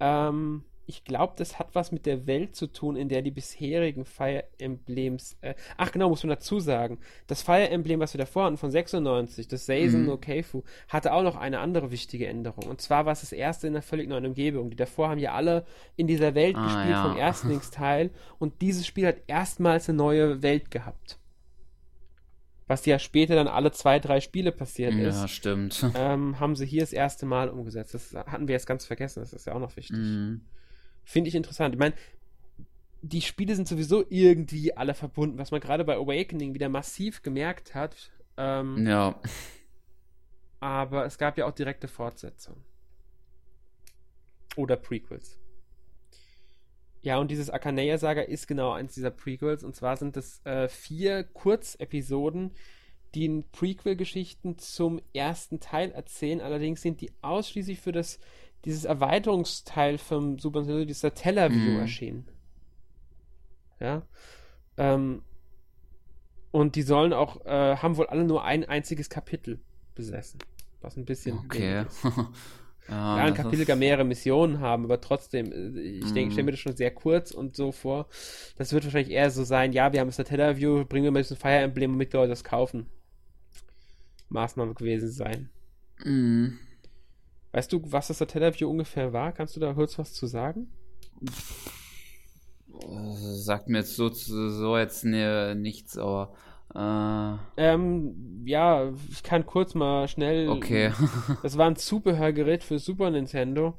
[0.00, 4.04] Ähm, ich glaube, das hat was mit der Welt zu tun, in der die bisherigen
[4.04, 5.36] Fire Emblems.
[5.40, 6.98] Äh, ach genau, muss man dazu sagen.
[7.26, 10.06] Das Fire Emblem, was wir davor hatten, von 96, das Seisen mhm.
[10.06, 12.64] no Keifu, hatte auch noch eine andere wichtige Änderung.
[12.68, 14.70] Und zwar war es das erste in einer völlig neuen Umgebung.
[14.70, 15.64] Die davor haben ja alle
[15.96, 17.08] in dieser Welt ah, gespielt ja.
[17.08, 18.10] vom Erstlingsteil.
[18.38, 21.18] Und dieses Spiel hat erstmals eine neue Welt gehabt
[22.68, 25.20] was ja später dann alle zwei, drei Spiele passiert ja, ist.
[25.20, 25.84] Ja, stimmt.
[25.94, 27.92] Ähm, haben sie hier das erste Mal umgesetzt.
[27.92, 29.98] Das hatten wir jetzt ganz vergessen, das ist ja auch noch wichtig.
[29.98, 30.40] Mhm.
[31.04, 31.74] Finde ich interessant.
[31.74, 31.94] Ich meine,
[33.02, 37.74] die Spiele sind sowieso irgendwie alle verbunden, was man gerade bei Awakening wieder massiv gemerkt
[37.74, 38.12] hat.
[38.36, 39.20] Ähm, ja.
[40.60, 42.62] Aber es gab ja auch direkte Fortsetzungen.
[44.56, 45.40] Oder Prequels.
[47.02, 49.64] Ja, und dieses Akaneia-Saga ist genau eins dieser Prequels.
[49.64, 52.52] Und zwar sind es äh, vier Kurzepisoden,
[53.14, 56.40] die in Prequel-Geschichten zum ersten Teil erzählen.
[56.40, 58.20] Allerdings sind die ausschließlich für das,
[58.64, 61.80] dieses Erweiterungsteil vom Super Nintendo, dieser Tellerview, mm.
[61.80, 62.28] erschienen.
[63.80, 64.02] Ja.
[64.76, 65.22] Ähm,
[66.52, 69.60] und die sollen auch, äh, haben wohl alle nur ein einziges Kapitel
[69.94, 70.38] besessen.
[70.80, 71.38] Was ein bisschen.
[71.38, 71.84] Okay.
[72.88, 76.46] Ja, ja ein Kapitel kann mehrere Missionen haben, aber trotzdem, äh, ich denke, ich stelle
[76.46, 78.08] mir das schon sehr kurz und so vor.
[78.56, 81.22] Das wird wahrscheinlich eher so sein, ja, wir haben das Tellerview, bringen wir mal ein
[81.22, 82.86] bisschen Fire Emblem mit, Leute das kaufen.
[84.30, 85.50] Maßnahme gewesen sein.
[86.04, 86.58] Mhm.
[87.52, 89.32] Weißt du, was das Tellerview ungefähr war?
[89.32, 90.72] Kannst du da kurz was zu sagen?
[92.88, 96.32] Sagt mir jetzt so, so jetzt ne, nichts, aber
[96.74, 97.36] äh.
[97.58, 100.48] Ähm, ja, ich kann kurz mal schnell.
[100.48, 100.92] Okay.
[101.42, 103.76] das war ein Zubehörgerät für Super Nintendo.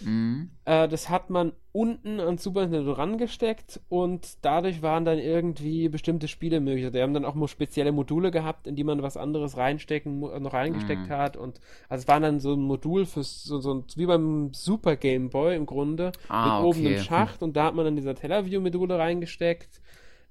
[0.00, 0.50] Mhm.
[0.64, 6.26] Äh, das hat man unten an Super Nintendo rangesteckt und dadurch waren dann irgendwie bestimmte
[6.28, 6.90] Spiele möglich.
[6.90, 10.52] Die haben dann auch mal spezielle Module gehabt, in die man was anderes reinstecken, noch
[10.52, 11.12] reingesteckt mhm.
[11.12, 11.36] hat.
[11.36, 15.30] Und also es war dann so ein Modul für so, so wie beim Super Game
[15.30, 18.98] Boy im Grunde, ah, mit oben einem Schacht und da hat man dann dieser Tellerview-Module
[18.98, 19.80] reingesteckt.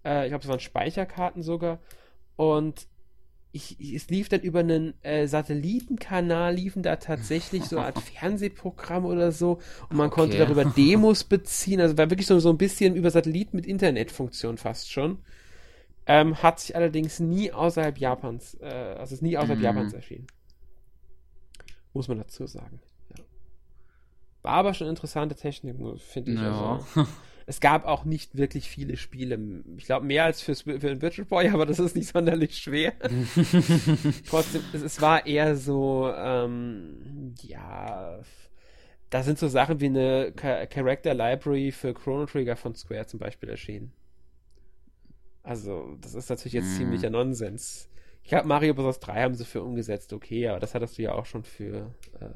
[0.04, 1.80] Äh, ich glaube, es waren Speicherkarten sogar.
[2.36, 2.88] Und
[3.52, 9.06] ich, es lief dann über einen äh, Satellitenkanal, liefen da tatsächlich so eine Art Fernsehprogramm
[9.06, 9.60] oder so
[9.90, 10.16] und man okay.
[10.16, 14.58] konnte darüber Demos beziehen, also war wirklich so, so ein bisschen über Satellit mit Internetfunktion
[14.58, 15.20] fast schon.
[16.06, 19.64] Ähm, hat sich allerdings nie außerhalb Japans, äh, also ist nie außerhalb mm.
[19.64, 20.28] Japans erschienen.
[21.94, 22.80] Muss man dazu sagen.
[23.16, 23.24] Ja.
[24.42, 26.40] War aber schon interessante Technik, finde ich.
[26.40, 26.80] Ja.
[26.96, 27.08] Also.
[27.50, 29.40] Es gab auch nicht wirklich viele Spiele.
[29.78, 32.94] Ich glaube, mehr als fürs, für den Virtual Boy, aber das ist nicht sonderlich schwer.
[34.30, 38.20] Trotzdem, es, es, war eher so, ähm, ja,
[39.10, 43.50] da sind so Sachen wie eine Character Library für Chrono Trigger von Square zum Beispiel
[43.50, 43.94] erschienen.
[45.42, 46.78] Also, das ist natürlich jetzt mm.
[46.78, 47.90] ziemlicher Nonsens.
[48.22, 49.00] Ich glaube, Mario Bros.
[49.00, 52.28] 3 haben sie für umgesetzt, okay, aber das hattest du ja auch schon für äh,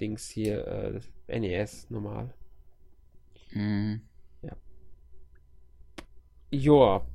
[0.00, 2.34] Dings hier, äh, NES normal.
[3.56, 4.02] Mm.
[4.42, 4.56] Ja.
[6.50, 7.06] Joa.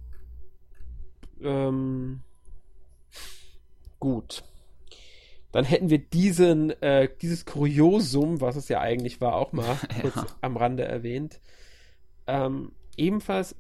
[1.40, 2.24] Ähm,
[4.00, 4.44] gut.
[5.52, 10.16] Dann hätten wir diesen, äh, dieses Kuriosum, was es ja eigentlich war, auch mal kurz
[10.42, 11.40] am Rande erwähnt.
[12.26, 13.56] Ähm, ebenfalls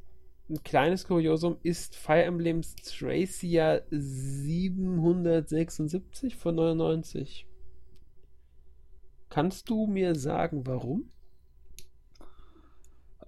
[0.50, 7.46] ein kleines Kuriosum ist Fire Emblem Tracia 776 von 99.
[9.30, 11.12] Kannst du mir sagen, warum?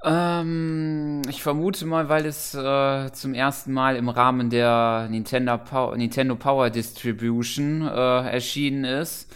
[0.04, 5.96] Ähm, ich vermute mal, weil es äh, zum ersten Mal im Rahmen der Nintendo, Power,
[5.96, 9.34] Nintendo Power Distribution äh, erschienen ist,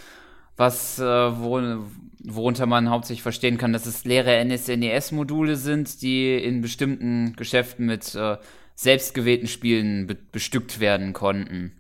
[0.58, 1.62] was äh, wo,
[2.19, 8.13] worunter man hauptsächlich verstehen kann, dass es leere NSNES-Module sind, die in bestimmten Geschäften mit
[8.15, 8.38] äh,
[8.75, 11.71] selbstgewählten Spielen be bestückt werden konnten.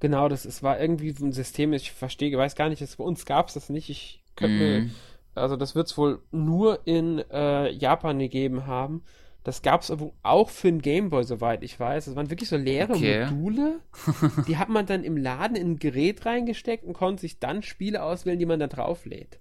[0.00, 3.04] Genau, das es war irgendwie so ein System, ich verstehe, weiß gar nicht, es, bei
[3.04, 3.88] uns gab es das nicht.
[3.88, 4.58] Ich könnte mm.
[4.58, 4.90] mir,
[5.36, 9.02] also das wird es wohl nur in äh, Japan gegeben haben.
[9.44, 9.92] Das gab es
[10.24, 12.06] auch für den Gameboy, soweit ich weiß.
[12.06, 13.26] Das waren wirklich so leere okay.
[13.30, 13.80] Module.
[14.48, 18.02] die hat man dann im Laden in ein Gerät reingesteckt und konnte sich dann Spiele
[18.02, 19.38] auswählen, die man da drauflädt.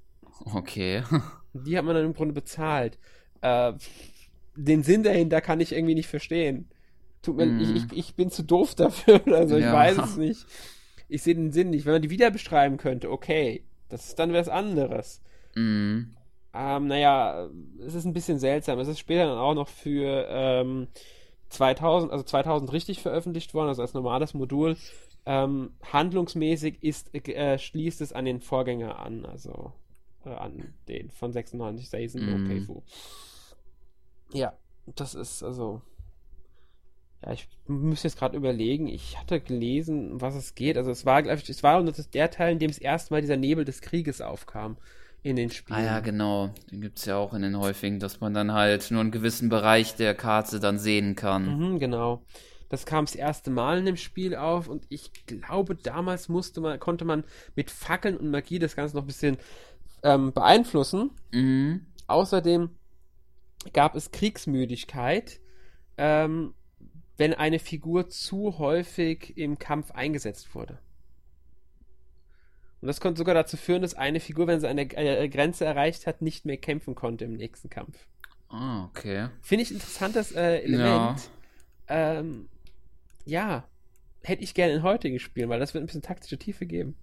[0.53, 1.01] Okay.
[1.53, 2.99] Die hat man dann im Grunde bezahlt.
[3.41, 3.73] Äh,
[4.55, 6.69] den Sinn dahinter kann ich irgendwie nicht verstehen.
[7.21, 7.59] Tut mir, mm.
[7.61, 9.73] ich, ich, ich, bin zu doof dafür, also ich ja.
[9.73, 10.45] weiß es nicht.
[11.07, 11.85] Ich sehe den Sinn nicht.
[11.85, 15.23] Wenn man die wieder beschreiben könnte, okay, das ist dann was anderes.
[15.55, 16.15] Mm.
[16.53, 17.49] Ähm, naja,
[17.85, 18.79] es ist ein bisschen seltsam.
[18.79, 20.87] Es ist später dann auch noch für ähm,
[21.49, 24.77] 2000, also 2000 richtig veröffentlicht worden, also als normales Modul.
[25.25, 29.73] Ähm, handlungsmäßig ist, äh, schließt es an den Vorgänger an, also
[30.23, 32.45] äh, an den von 96 Season mm.
[32.45, 32.83] okay Fu.
[34.31, 34.53] Ja,
[34.95, 35.81] das ist also.
[37.23, 38.87] Ja, ich muss jetzt gerade überlegen.
[38.87, 40.77] Ich hatte gelesen, was es geht.
[40.77, 43.65] Also es war, glaube ich, es war der Teil, in dem es erstmal dieser Nebel
[43.65, 44.77] des Krieges aufkam
[45.25, 45.79] in den Spielen.
[45.79, 46.53] Ah ja, genau.
[46.69, 49.49] Den gibt es ja auch in den häufigen, dass man dann halt nur einen gewissen
[49.49, 51.57] Bereich der Karte dann sehen kann.
[51.57, 52.23] Mhm, genau.
[52.69, 56.79] Das kam das erste Mal in dem Spiel auf und ich glaube, damals musste man,
[56.79, 57.23] konnte man
[57.55, 59.37] mit Fackeln und Magie das Ganze noch ein bisschen
[60.03, 61.09] ähm, beeinflussen.
[61.31, 61.87] Mhm.
[62.05, 62.69] Außerdem
[63.73, 65.39] gab es Kriegsmüdigkeit,
[65.97, 66.53] ähm,
[67.17, 70.77] wenn eine Figur zu häufig im Kampf eingesetzt wurde.
[72.85, 76.05] Und das konnte sogar dazu führen, dass eine Figur, wenn sie eine, eine Grenze erreicht
[76.05, 78.05] hat, nicht mehr kämpfen konnte im nächsten Kampf.
[78.47, 79.29] Ah, okay.
[79.41, 81.19] Finde ich interessantes äh, Element.
[81.89, 82.19] Ja.
[82.19, 82.47] Ähm,
[83.25, 83.63] ja,
[84.21, 86.93] hätte ich gerne in heutigen Spielen, weil das wird ein bisschen taktische Tiefe geben.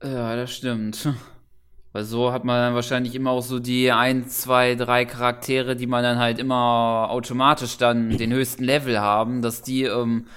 [0.00, 1.08] Ja, das stimmt.
[1.92, 5.88] Weil so hat man dann wahrscheinlich immer auch so die ein, zwei, drei Charaktere, die
[5.88, 10.28] man dann halt immer automatisch dann den höchsten Level haben, dass die, ähm,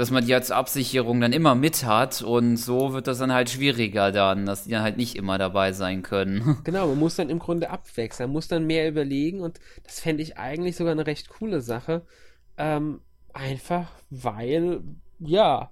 [0.00, 3.50] dass man die als Absicherung dann immer mit hat und so wird das dann halt
[3.50, 6.56] schwieriger dann, dass die dann halt nicht immer dabei sein können.
[6.64, 10.22] Genau, man muss dann im Grunde abwechseln, man muss dann mehr überlegen und das fände
[10.22, 12.00] ich eigentlich sogar eine recht coole Sache.
[12.56, 13.02] Ähm,
[13.34, 14.80] einfach weil,
[15.18, 15.70] ja,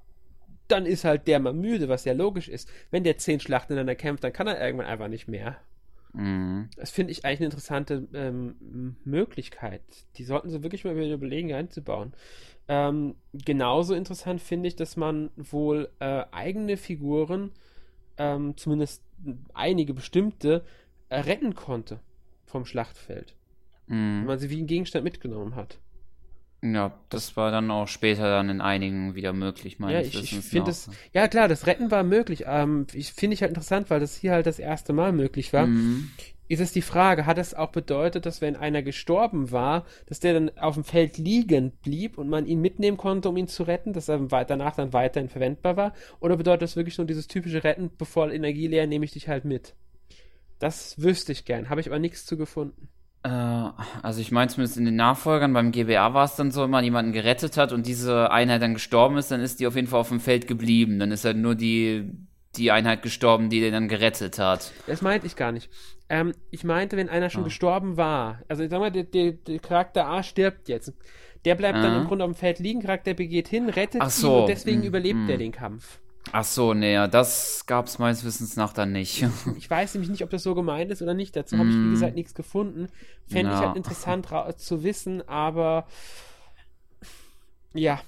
[0.68, 2.68] dann ist halt der mal müde, was ja logisch ist.
[2.90, 5.56] Wenn der zehn Schlachten ineinander kämpft, dann kann er irgendwann einfach nicht mehr.
[6.12, 6.68] Mhm.
[6.76, 9.80] Das finde ich eigentlich eine interessante ähm, Möglichkeit.
[10.16, 12.12] Die sollten sie wirklich mal überlegen, einzubauen.
[12.68, 17.50] Ähm, genauso interessant finde ich, dass man wohl äh, eigene Figuren,
[18.18, 19.02] ähm, zumindest
[19.54, 20.64] einige bestimmte,
[21.08, 22.00] äh, retten konnte
[22.44, 23.34] vom Schlachtfeld.
[23.86, 24.20] Mhm.
[24.20, 25.78] Wenn man sie wie einen Gegenstand mitgenommen hat.
[26.60, 30.40] Ja, das war dann auch später dann in einigen wieder möglich, meines ja, ich, ich
[30.40, 32.44] finde das, ja klar, das Retten war möglich.
[32.46, 35.66] Ähm, ich finde ich halt interessant, weil das hier halt das erste Mal möglich war.
[35.66, 36.10] Mhm.
[36.48, 40.32] Ist es die Frage, hat es auch bedeutet, dass wenn einer gestorben war, dass der
[40.32, 43.92] dann auf dem Feld liegen blieb und man ihn mitnehmen konnte, um ihn zu retten,
[43.92, 45.92] dass er danach dann weiterhin verwendbar war?
[46.20, 49.44] Oder bedeutet das wirklich nur dieses typische Retten, bevor Energie leer, nehme ich dich halt
[49.44, 49.74] mit?
[50.58, 52.88] Das wüsste ich gern, habe ich aber nichts zu gefunden.
[53.22, 56.70] Äh, also ich meine zumindest in den Nachfolgern, beim GBA war es dann so, wenn
[56.70, 59.88] man jemanden gerettet hat und diese Einheit dann gestorben ist, dann ist die auf jeden
[59.88, 60.98] Fall auf dem Feld geblieben.
[60.98, 62.10] Dann ist halt nur die,
[62.58, 64.72] die Einheit gestorben, die den dann gerettet hat.
[64.86, 65.70] Das meinte ich gar nicht.
[66.08, 67.44] Ähm, ich meinte, wenn einer schon oh.
[67.44, 70.92] gestorben war, also ich sag mal, der, der, der Charakter A stirbt jetzt.
[71.44, 71.82] Der bleibt ah.
[71.82, 74.28] dann im Grunde auf dem Feld liegen, Charakter B geht hin, rettet so.
[74.28, 75.30] ihn und deswegen hm, überlebt hm.
[75.30, 76.00] er den Kampf.
[76.32, 79.24] Ach so, nee, das gab es meines Wissens nach dann nicht.
[79.56, 81.34] ich weiß nämlich nicht, ob das so gemeint ist oder nicht.
[81.36, 81.92] Dazu habe ich, wie mm.
[81.92, 82.88] gesagt, nichts gefunden.
[83.26, 83.58] Fände ja.
[83.58, 85.86] ich halt interessant zu wissen, aber
[87.72, 88.00] ja,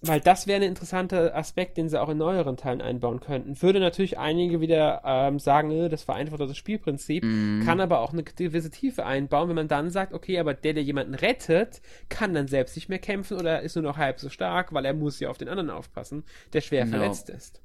[0.00, 3.60] weil das wäre ein interessanter Aspekt, den sie auch in neueren Teilen einbauen könnten.
[3.60, 7.62] Würde natürlich einige wieder ähm, sagen, äh, das vereinfacht das Spielprinzip, mm.
[7.64, 10.84] kann aber auch eine gewisse Tiefe einbauen, wenn man dann sagt, okay, aber der, der
[10.84, 14.72] jemanden rettet, kann dann selbst nicht mehr kämpfen oder ist nur noch halb so stark,
[14.72, 16.92] weil er muss ja auf den anderen aufpassen, der schwer no.
[16.92, 17.60] verletzt ist.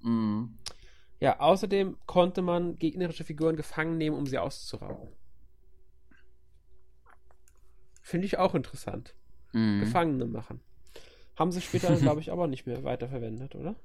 [0.00, 0.44] Mm.
[1.20, 5.08] Ja, außerdem konnte man gegnerische Figuren gefangen nehmen, um sie auszurauben.
[8.02, 9.14] Finde ich auch interessant.
[9.52, 9.80] Mm.
[9.80, 10.60] Gefangene machen.
[11.38, 13.76] Haben sie später, glaube ich, aber nicht mehr weiterverwendet, oder?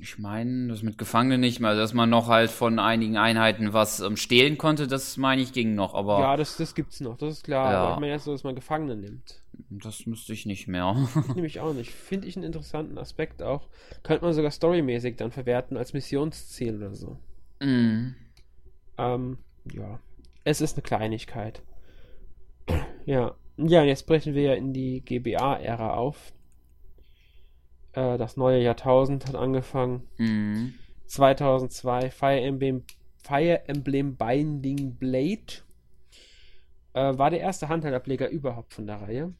[0.00, 3.98] Ich meine, das mit Gefangenen nicht mehr, dass man noch halt von einigen Einheiten was
[3.98, 6.20] ähm, stehlen konnte, das meine ich ging noch, aber.
[6.20, 7.72] Ja, das, das gibt's noch, das ist klar.
[7.72, 7.78] Ja.
[7.78, 9.42] Aber ich meine erst so, dass man Gefangene nimmt.
[9.70, 11.08] Das müsste ich nicht mehr.
[11.34, 11.90] Nehme ich auch nicht.
[11.90, 13.68] Finde ich einen interessanten Aspekt auch.
[14.04, 17.18] Könnte man sogar storymäßig dann verwerten als Missionsziel oder so.
[17.60, 18.14] Mhm.
[18.98, 19.38] Ähm,
[19.72, 19.98] ja.
[20.44, 21.62] Es ist eine Kleinigkeit.
[23.04, 23.34] ja.
[23.56, 26.32] Ja, und jetzt brechen wir ja in die GBA-Ära auf.
[27.98, 30.06] Äh, das neue Jahrtausend hat angefangen.
[30.18, 30.74] Mhm.
[31.06, 32.84] 2002 Fire Emblem,
[33.16, 35.62] Fire Emblem Binding Blade
[36.92, 39.32] äh, war der erste Handheldableger überhaupt von der Reihe.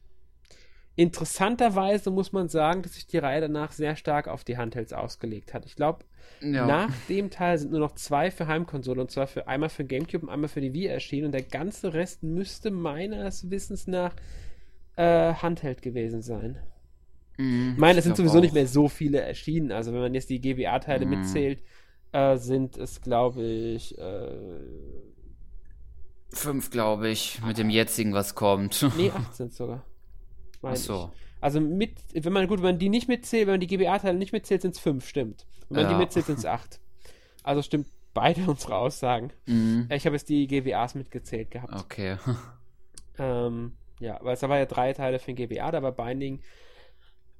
[0.95, 5.53] Interessanterweise muss man sagen, dass sich die Reihe danach sehr stark auf die Handhelds ausgelegt
[5.53, 5.65] hat.
[5.65, 6.03] Ich glaube,
[6.41, 6.65] ja.
[6.65, 10.25] nach dem Teil sind nur noch zwei für Heimkonsole und zwar für einmal für GameCube
[10.25, 14.13] und einmal für die Wii erschienen und der ganze Rest müsste meines Wissens nach
[14.97, 16.59] äh, Handheld gewesen sein.
[17.39, 18.41] Mhm, ich meine, es sind sowieso auch.
[18.41, 19.71] nicht mehr so viele erschienen.
[19.71, 21.21] Also wenn man jetzt die GBA-Teile mhm.
[21.21, 21.63] mitzählt,
[22.11, 24.59] äh, sind es, glaube ich, äh,
[26.31, 28.85] fünf, glaube ich, mit dem jetzigen, was kommt.
[28.97, 29.85] Nee, acht sind sogar.
[30.61, 31.11] Ach so.
[31.13, 31.41] Ich.
[31.41, 34.33] Also mit, wenn man, gut, wenn man die nicht mitzählt, wenn man die GBA-Teile nicht
[34.33, 35.45] mitzählt, sind es fünf, stimmt.
[35.69, 35.97] Wenn man ja.
[35.97, 36.81] die mitzählt, sind es acht.
[37.43, 39.31] Also stimmt beide unsere Aussagen.
[39.45, 39.87] Mhm.
[39.93, 41.73] Ich habe jetzt die GBAs mitgezählt gehabt.
[41.73, 42.17] Okay.
[43.21, 46.39] Ähm, ja, weil es da war ja drei Teile für den GBA, da war Binding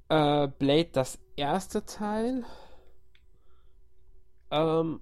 [0.09, 2.43] äh, Blade das erste Teil.
[4.51, 4.99] Ähm,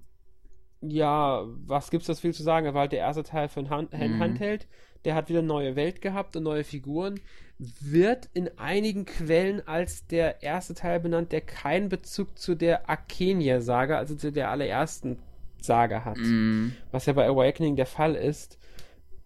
[0.80, 2.66] ja, was gibt's das viel zu sagen?
[2.66, 4.20] Er war halt der erste Teil für ein Hand mhm.
[4.20, 4.66] Handheld.
[5.04, 7.20] Der hat wieder neue Welt gehabt und neue Figuren.
[7.58, 13.96] Wird in einigen Quellen als der erste Teil benannt, der keinen Bezug zu der Arkenia-Saga,
[13.98, 15.18] also zu der allerersten
[15.60, 16.18] Saga hat.
[16.18, 16.74] Mhm.
[16.92, 18.58] Was ja bei Awakening der Fall ist.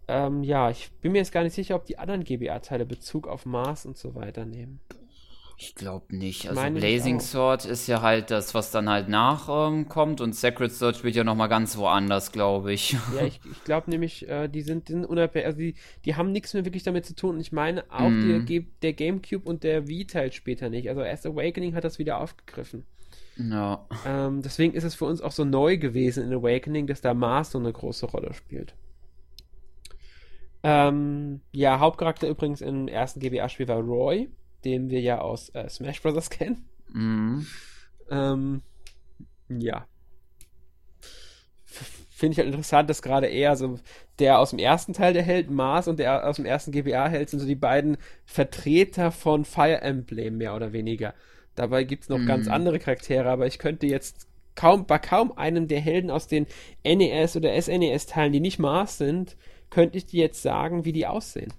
[0.09, 3.45] Ähm, ja, ich bin mir jetzt gar nicht sicher, ob die anderen GBA-Teile Bezug auf
[3.45, 4.81] Mars und so weiter nehmen.
[5.57, 6.49] Ich glaube nicht.
[6.49, 10.73] Also Meine Blazing Sword ist ja halt das, was dann halt nachkommt ähm, und Sacred
[10.73, 12.93] Sword spielt ja nochmal ganz woanders, glaube ich.
[13.15, 16.33] Ja, ich, ich glaube nämlich, äh, die sind, die sind unabhängig, also die, die haben
[16.33, 17.37] nichts mehr wirklich damit zu tun.
[17.37, 18.47] Und ich meine auch mm.
[18.47, 20.89] der, der Gamecube und der Wii-Teil später nicht.
[20.89, 22.85] Also erst Awakening hat das wieder aufgegriffen.
[23.37, 23.87] Ja.
[24.07, 27.53] Ähm, deswegen ist es für uns auch so neu gewesen in Awakening, dass da Mars
[27.53, 28.75] so eine große Rolle spielt.
[30.65, 34.29] Ähm, ja, Hauptcharakter übrigens im ersten GBA-Spiel war Roy
[34.65, 36.31] den wir ja aus äh, Smash Bros.
[36.31, 36.69] kennen.
[36.93, 37.47] Mhm.
[38.11, 38.63] Ähm,
[39.49, 39.87] ja.
[41.65, 43.79] Finde ich halt interessant, dass gerade eher so
[44.19, 47.41] der aus dem ersten Teil der Held, Mars, und der aus dem ersten GBA-Held sind
[47.41, 51.15] so die beiden Vertreter von Fire Emblem, mehr oder weniger.
[51.55, 52.27] Dabei gibt es noch mhm.
[52.27, 56.47] ganz andere Charaktere, aber ich könnte jetzt kaum, bei kaum einem der Helden aus den
[56.85, 59.37] NES oder SNES-Teilen, die nicht Mars sind,
[59.71, 61.53] könnte ich dir jetzt sagen, wie die aussehen.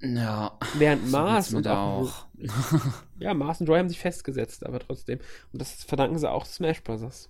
[0.00, 0.58] Ja.
[0.74, 2.26] Während Mars und auch, auch.
[3.18, 5.18] ja, Mars und Roy haben sich festgesetzt, aber trotzdem.
[5.52, 7.28] Und das verdanken sie auch Smash Bros.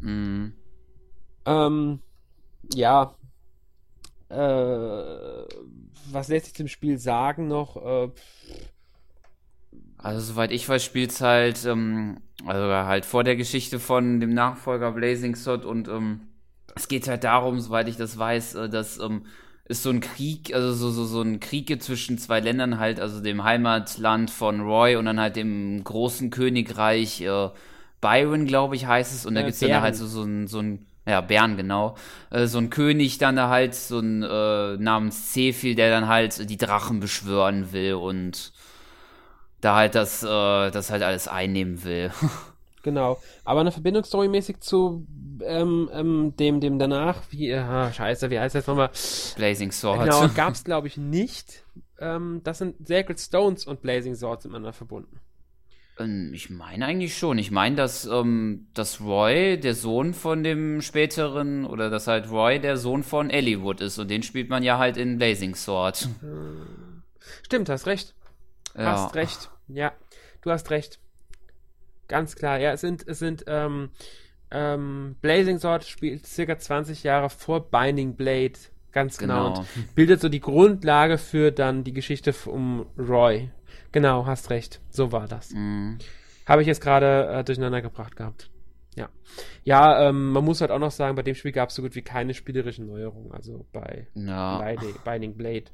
[0.00, 0.52] Mhm.
[1.46, 2.00] Ähm,
[2.74, 3.14] ja.
[4.28, 5.46] Äh,
[6.10, 7.76] was lässt sich zum Spiel sagen noch?
[7.76, 8.10] Äh,
[9.96, 14.92] also soweit ich weiß, spielt halt, ähm, also halt vor der Geschichte von dem Nachfolger
[14.92, 16.28] Blazing Sword und ähm,
[16.76, 19.26] es geht halt darum, soweit ich das weiß, äh, dass ähm,
[19.68, 23.20] ist so ein Krieg, also so, so, so ein Krieg zwischen zwei Ländern halt, also
[23.20, 27.50] dem Heimatland von Roy und dann halt dem großen Königreich äh,
[28.00, 29.26] Byron, glaube ich, heißt es.
[29.26, 31.96] Und da äh, gibt's dann da halt so, so ein, so ein, ja, Bern, genau.
[32.30, 36.48] Äh, so ein König dann da halt, so ein äh, namens Zephyl, der dann halt
[36.48, 38.52] die Drachen beschwören will und
[39.60, 42.10] da halt das, äh, das halt alles einnehmen will.
[42.82, 43.18] genau.
[43.44, 45.06] Aber eine Verbindung storymäßig zu
[45.44, 48.90] ähm, ähm, dem, dem danach, wie, ah, scheiße, wie heißt das nochmal?
[49.36, 50.04] Blazing Sword.
[50.04, 51.64] Genau, gab es glaube ich nicht.
[51.98, 55.20] Ähm, das sind Sacred Stones und Blazing Swords miteinander verbunden.
[55.98, 57.38] Ähm, ich meine eigentlich schon.
[57.38, 62.60] Ich meine, dass, ähm, dass Roy der Sohn von dem späteren, oder dass halt Roy
[62.60, 66.08] der Sohn von Elliewood ist und den spielt man ja halt in Blazing Sword.
[67.42, 68.14] Stimmt, hast recht.
[68.76, 68.92] Ja.
[68.92, 69.50] Hast recht.
[69.66, 69.92] Ja,
[70.42, 70.98] du hast recht.
[72.06, 73.90] Ganz klar, ja, es sind, es sind, ähm,
[74.50, 78.54] ähm, Blazing Sword spielt circa 20 Jahre vor Binding Blade,
[78.92, 79.52] ganz genau.
[79.52, 79.60] genau.
[79.60, 83.50] Und bildet so die Grundlage für dann die Geschichte um Roy.
[83.92, 84.80] Genau, hast recht.
[84.90, 85.52] So war das.
[85.52, 85.98] Mhm.
[86.46, 88.50] Habe ich jetzt gerade äh, durcheinander gebracht gehabt.
[88.96, 89.08] Ja.
[89.64, 91.94] Ja, ähm, man muss halt auch noch sagen, bei dem Spiel gab es so gut
[91.94, 93.32] wie keine spielerischen Neuerungen.
[93.32, 94.74] Also bei ja.
[95.04, 95.66] Binding Blade.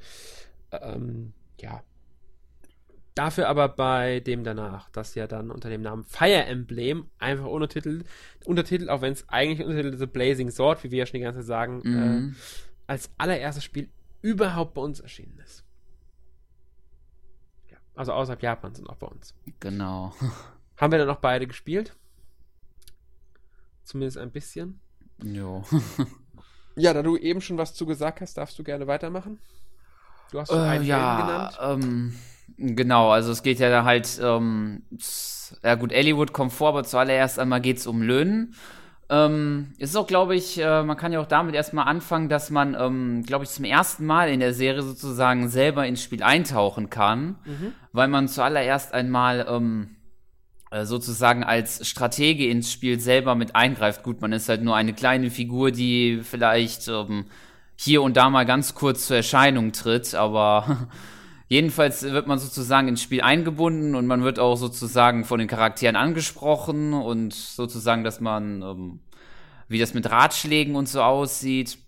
[0.72, 1.82] Ähm, ja,
[3.14, 8.04] Dafür aber bei dem danach, das ja dann unter dem Namen Fire Emblem einfach untertitelt,
[8.44, 11.40] untertitelt auch wenn es eigentlich untertitelt The Blazing Sword, wie wir ja schon die ganze
[11.40, 12.34] Zeit sagen, mhm.
[12.34, 13.88] äh, als allererstes Spiel
[14.20, 15.64] überhaupt bei uns erschienen ist.
[17.70, 19.32] Ja, also außerhalb Japans und auch bei uns.
[19.60, 20.12] Genau.
[20.76, 21.94] Haben wir dann noch beide gespielt?
[23.84, 24.80] Zumindest ein bisschen.
[25.22, 25.62] Jo.
[26.74, 29.38] ja, da du eben schon was zu gesagt hast, darfst du gerne weitermachen.
[30.32, 31.58] Du hast schon äh, einen ja, genannt.
[31.60, 32.18] Ähm
[32.56, 34.82] Genau, also es geht ja da halt, ähm,
[35.62, 38.54] ja gut, Elliewood kommt vor, aber zuallererst einmal geht es um Löhnen.
[39.10, 42.50] Ähm, es ist auch, glaube ich, äh, man kann ja auch damit erstmal anfangen, dass
[42.50, 46.88] man, ähm, glaube ich, zum ersten Mal in der Serie sozusagen selber ins Spiel eintauchen
[46.90, 47.72] kann, mhm.
[47.92, 49.96] weil man zuallererst einmal ähm,
[50.70, 54.02] äh, sozusagen als Stratege ins Spiel selber mit eingreift.
[54.02, 57.26] Gut, man ist halt nur eine kleine Figur, die vielleicht ähm,
[57.76, 60.88] hier und da mal ganz kurz zur Erscheinung tritt, aber
[61.48, 65.94] Jedenfalls wird man sozusagen ins Spiel eingebunden und man wird auch sozusagen von den Charakteren
[65.94, 69.00] angesprochen und sozusagen, dass man, ähm,
[69.68, 71.78] wie das mit Ratschlägen und so aussieht.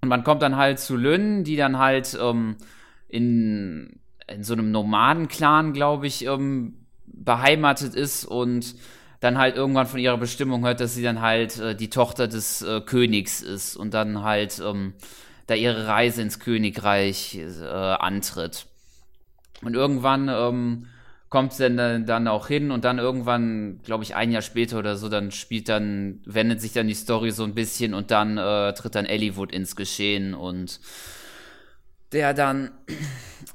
[0.00, 2.56] Und man kommt dann halt zu Lynn, die dann halt ähm,
[3.08, 8.74] in, in so einem Nomadenclan, glaube ich, ähm, beheimatet ist und
[9.20, 12.62] dann halt irgendwann von ihrer Bestimmung hört, dass sie dann halt äh, die Tochter des
[12.62, 14.94] äh, Königs ist und dann halt ähm,
[15.46, 18.66] da ihre Reise ins Königreich äh, antritt.
[19.62, 20.86] Und irgendwann ähm,
[21.28, 24.96] kommt es dann, dann auch hin und dann irgendwann, glaube ich, ein Jahr später oder
[24.96, 28.72] so, dann spielt dann, wendet sich dann die Story so ein bisschen und dann äh,
[28.74, 30.80] tritt dann Elliewood ins Geschehen und
[32.12, 32.72] der dann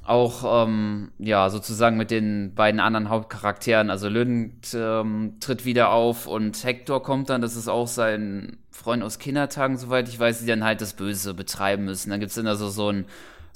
[0.04, 6.26] auch, ähm, ja, sozusagen mit den beiden anderen Hauptcharakteren, also Lünd ähm, tritt wieder auf
[6.26, 10.46] und Hector kommt dann, das ist auch sein Freund aus Kindertagen, soweit ich weiß, die
[10.46, 12.08] dann halt das Böse betreiben müssen.
[12.08, 13.04] Dann gibt's dann also so ein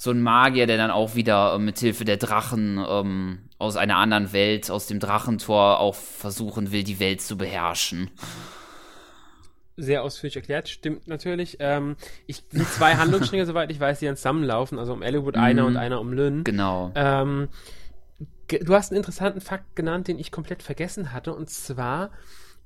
[0.01, 3.97] so ein Magier, der dann auch wieder äh, mit Hilfe der Drachen ähm, aus einer
[3.97, 8.09] anderen Welt, aus dem Drachentor, auch versuchen will, die Welt zu beherrschen.
[9.77, 11.57] Sehr ausführlich erklärt, stimmt natürlich.
[11.59, 15.43] Ähm, ich, die zwei Handlungsstränge, soweit ich weiß, die dann zusammenlaufen, also um Elwood mhm.
[15.43, 16.45] einer und einer um Lynn.
[16.45, 16.91] Genau.
[16.95, 17.49] Ähm,
[18.47, 22.09] du hast einen interessanten Fakt genannt, den ich komplett vergessen hatte, und zwar,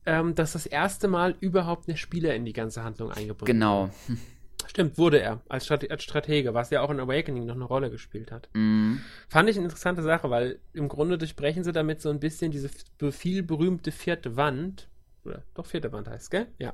[0.06, 3.90] ähm, dass das erste Mal überhaupt eine Spieler in die ganze Handlung eingebunden Genau.
[4.08, 4.20] Wird.
[4.68, 7.90] Stimmt, wurde er als, Strate als, Stratege, was ja auch in Awakening noch eine Rolle
[7.90, 8.50] gespielt hat.
[8.54, 8.96] Mm.
[9.28, 12.70] Fand ich eine interessante Sache, weil im Grunde durchbrechen sie damit so ein bisschen diese
[13.12, 14.88] viel berühmte vierte Wand,
[15.24, 16.48] oder doch vierte Wand heißt, gell?
[16.60, 16.74] Ja.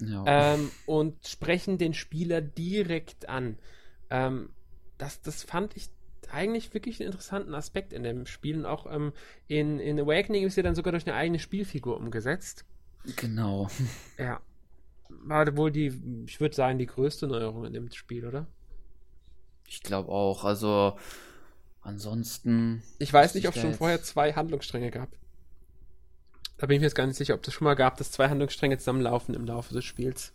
[0.00, 0.54] ja.
[0.54, 3.58] Ähm, und sprechen den Spieler direkt an.
[4.10, 4.50] Ähm,
[4.98, 5.88] das, das fand ich
[6.30, 8.58] eigentlich wirklich einen interessanten Aspekt in dem Spiel.
[8.58, 9.12] Und auch ähm,
[9.48, 12.64] in, in Awakening ist ja dann sogar durch eine eigene Spielfigur umgesetzt.
[13.16, 13.68] Genau.
[14.18, 14.40] Ja,
[15.24, 15.92] war wohl die,
[16.26, 18.46] ich würde sagen, die größte Neuerung in dem Spiel, oder?
[19.68, 20.44] Ich glaube auch.
[20.44, 20.96] Also
[21.80, 22.82] ansonsten.
[22.98, 25.08] Ich weiß nicht, ob es schon vorher zwei Handlungsstränge gab.
[26.58, 28.28] Da bin ich mir jetzt gar nicht sicher, ob es schon mal gab, dass zwei
[28.28, 30.32] Handlungsstränge zusammenlaufen im Laufe des Spiels.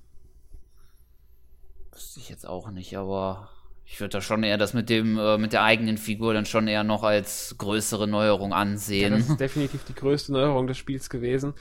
[1.93, 3.49] Wüsste ich jetzt auch nicht, aber
[3.86, 6.67] ich würde da schon eher das mit dem, äh, mit der eigenen Figur dann schon
[6.67, 9.13] eher noch als größere Neuerung ansehen.
[9.13, 11.53] Ja, das ist definitiv die größte Neuerung des Spiels gewesen.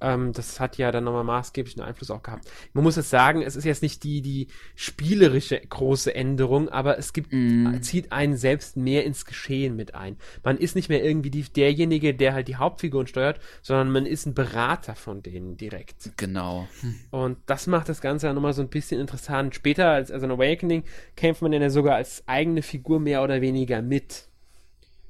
[0.00, 2.48] Ähm, das hat ja dann nochmal maßgeblichen Einfluss auch gehabt.
[2.72, 7.12] Man muss jetzt sagen, es ist jetzt nicht die, die spielerische große Änderung, aber es
[7.12, 7.80] gibt, mm.
[7.82, 10.16] zieht einen selbst mehr ins Geschehen mit ein.
[10.44, 14.26] Man ist nicht mehr irgendwie die, derjenige, der halt die Hauptfiguren steuert, sondern man ist
[14.26, 16.12] ein Berater von denen direkt.
[16.16, 16.68] Genau.
[17.10, 19.54] Und das macht das Ganze ja nochmal so ein bisschen interessant.
[19.54, 20.84] Später, als, also in Awakening,
[21.16, 24.28] kämpft man dann ja sogar als eigene Figur mehr oder weniger mit.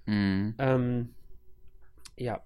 [0.07, 0.51] Mm.
[0.59, 1.11] Ähm,
[2.17, 2.41] ja.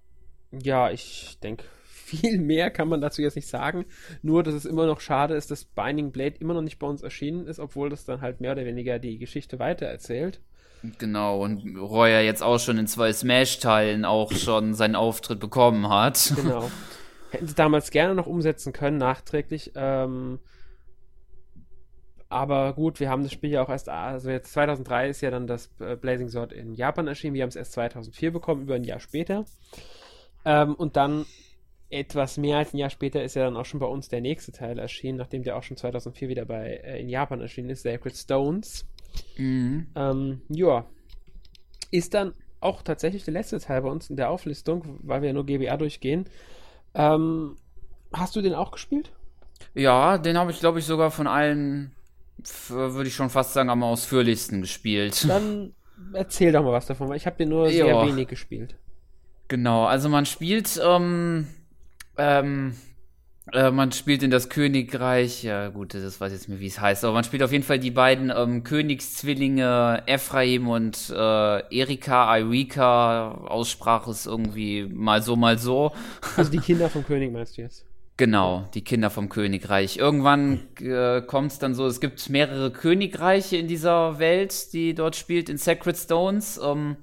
[0.51, 1.63] Ja, ich denke,
[2.03, 3.85] viel mehr kann man dazu jetzt nicht sagen.
[4.21, 7.01] Nur, dass es immer noch schade ist, dass Binding Blade immer noch nicht bei uns
[7.01, 10.39] erschienen ist, obwohl das dann halt mehr oder weniger die Geschichte weitererzählt.
[10.97, 16.33] Genau, und Roy jetzt auch schon in zwei Smash-Teilen auch schon seinen Auftritt bekommen hat.
[16.35, 16.69] Genau.
[17.31, 19.71] Hätten sie damals gerne noch umsetzen können, nachträglich.
[19.75, 20.39] Ähm,
[22.27, 25.47] aber gut, wir haben das Spiel ja auch erst, also jetzt 2003 ist ja dann
[25.47, 27.35] das äh, Blazing Sword in Japan erschienen.
[27.35, 29.45] Wir haben es erst 2004 bekommen, über ein Jahr später.
[30.43, 31.25] Ähm, und dann
[31.93, 34.51] etwas mehr als ein Jahr später ist ja dann auch schon bei uns der nächste
[34.51, 38.15] Teil erschienen, nachdem der auch schon 2004 wieder bei äh, in Japan erschienen ist, Sacred
[38.15, 38.85] Stones.
[39.37, 39.87] Mhm.
[39.95, 40.85] Ähm, ja,
[41.91, 45.33] ist dann auch tatsächlich der letzte Teil bei uns in der Auflistung, weil wir ja
[45.33, 46.25] nur GBA durchgehen.
[46.95, 47.57] Ähm,
[48.11, 49.11] hast du den auch gespielt?
[49.75, 51.91] Ja, den habe ich, glaube ich, sogar von allen,
[52.69, 55.25] würde ich schon fast sagen, am ausführlichsten gespielt.
[55.27, 55.73] Dann
[56.13, 58.07] erzähl doch mal was davon, weil ich habe den nur sehr ja.
[58.07, 58.75] wenig gespielt.
[59.47, 61.47] Genau, also man spielt, ähm,
[62.17, 62.75] ähm,
[63.51, 66.79] äh, man spielt in das Königreich, ja gut, das weiß ich jetzt nicht, wie es
[66.79, 72.33] heißt, aber man spielt auf jeden Fall die beiden ähm, Königszwillinge Ephraim und äh, Erika,
[72.33, 75.91] Eureka, Aussprache ist irgendwie mal so, mal so.
[76.37, 77.85] Also die Kinder vom König meinst du jetzt?
[78.15, 79.97] Genau, die Kinder vom Königreich.
[79.97, 85.15] Irgendwann äh, kommt es dann so, es gibt mehrere Königreiche in dieser Welt, die dort
[85.15, 86.59] spielt, in Sacred Stones.
[86.63, 86.97] Ähm,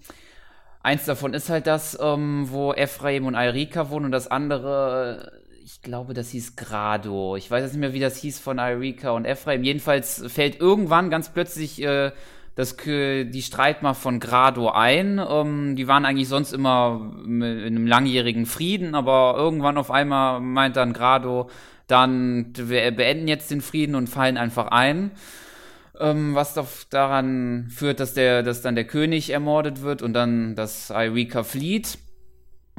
[0.82, 5.40] eins davon ist halt das, ähm, wo Ephraim und Eureka wohnen und das andere
[5.72, 7.36] ich glaube, das hieß Grado.
[7.36, 9.62] Ich weiß jetzt nicht mehr, wie das hieß von Eureka und Ephraim.
[9.62, 12.10] Jedenfalls fällt irgendwann ganz plötzlich äh,
[12.54, 15.20] das, die Streitmacht von Grado ein.
[15.26, 20.76] Ähm, die waren eigentlich sonst immer in einem langjährigen Frieden, aber irgendwann auf einmal meint
[20.76, 21.48] dann Grado,
[21.86, 25.12] dann wir beenden jetzt den Frieden und fallen einfach ein.
[26.00, 30.54] Ähm, was doch daran führt, dass der, dass dann der König ermordet wird und dann
[30.54, 31.98] das Eureka flieht.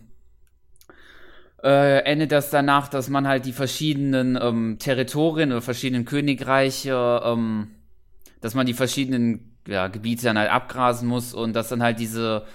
[1.63, 7.69] äh, endet das danach, dass man halt die verschiedenen ähm, Territorien oder verschiedenen Königreiche, ähm,
[8.41, 12.45] dass man die verschiedenen ja, Gebiete dann halt abgrasen muss und dass dann halt diese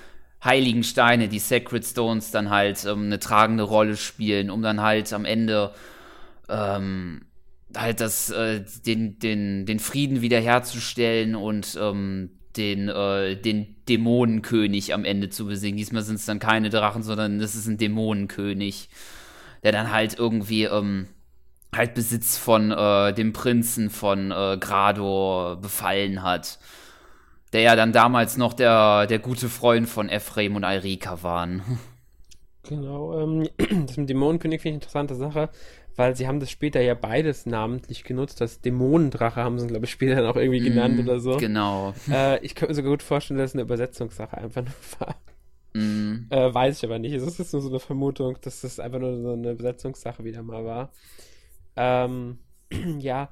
[0.45, 5.13] heiligen Steine, die Sacred Stones, dann halt ähm, eine tragende Rolle spielen, um dann halt
[5.13, 5.73] am Ende
[6.49, 7.23] ähm,
[7.77, 15.05] halt das, äh, den, den, den Frieden wiederherzustellen und ähm, den, äh, den Dämonenkönig am
[15.05, 15.79] Ende zu besiegen.
[15.79, 18.89] Diesmal sind es dann keine Drachen, sondern es ist ein Dämonenkönig,
[19.63, 21.07] der dann halt irgendwie ähm,
[21.75, 26.59] halt Besitz von äh, dem Prinzen von äh, Grado befallen hat.
[27.53, 31.63] Der ja dann damals noch der, der gute Freund von Ephraim und Eureka waren.
[32.63, 33.49] Genau, ähm,
[33.87, 35.51] das mit Dämonenkönig finde ich eine interessante Sache
[35.97, 38.41] weil sie haben das später ja beides namentlich genutzt.
[38.41, 41.37] Das Dämonendrache haben sie, glaube ich, später dann auch irgendwie mm, genannt oder so.
[41.37, 41.95] Genau.
[42.11, 45.17] Äh, ich könnte mir sogar gut vorstellen, dass es eine Übersetzungssache einfach nur war.
[45.75, 46.27] Mm.
[46.31, 47.13] Äh, weiß ich aber nicht.
[47.13, 50.65] Es ist nur so eine Vermutung, dass das einfach nur so eine Übersetzungssache wieder mal
[50.65, 50.93] war.
[51.77, 52.39] Ähm,
[52.99, 53.29] ja,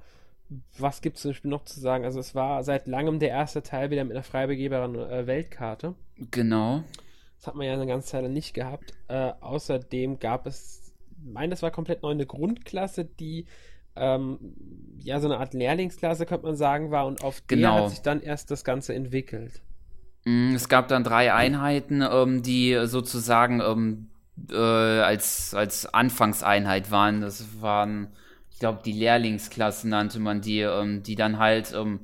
[0.78, 2.04] was gibt es zum Beispiel noch zu sagen?
[2.04, 5.94] Also es war seit langem der erste Teil wieder mit einer frei begehbaren äh, Weltkarte.
[6.30, 6.82] Genau.
[7.36, 8.92] Das hat man ja eine ganze Zeit nicht gehabt.
[9.08, 10.92] Äh, außerdem gab es
[11.24, 13.46] meine, das war komplett neu eine Grundklasse, die
[13.96, 14.38] ähm,
[14.98, 17.74] ja so eine Art Lehrlingsklasse, könnte man sagen, war und auf genau.
[17.74, 19.62] der hat sich dann erst das Ganze entwickelt.
[20.24, 24.10] Mm, es gab dann drei Einheiten, ähm, die sozusagen ähm,
[24.50, 27.20] äh, als, als Anfangseinheit waren.
[27.20, 28.29] Das waren, ich
[28.60, 32.00] glaube, die Lehrlingsklassen nannte man die, ähm, die dann halt ähm,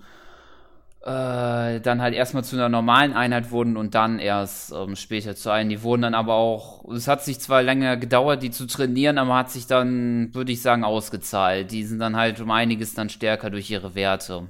[1.07, 5.51] äh, dann halt erstmal zu einer normalen Einheit wurden und dann erst ähm, später zu
[5.51, 5.71] einem.
[5.71, 9.37] Die wurden dann aber auch, es hat sich zwar länger gedauert, die zu trainieren, aber
[9.37, 11.71] hat sich dann, würde ich sagen, ausgezahlt.
[11.71, 14.49] Die sind dann halt um einiges dann stärker durch ihre Werte.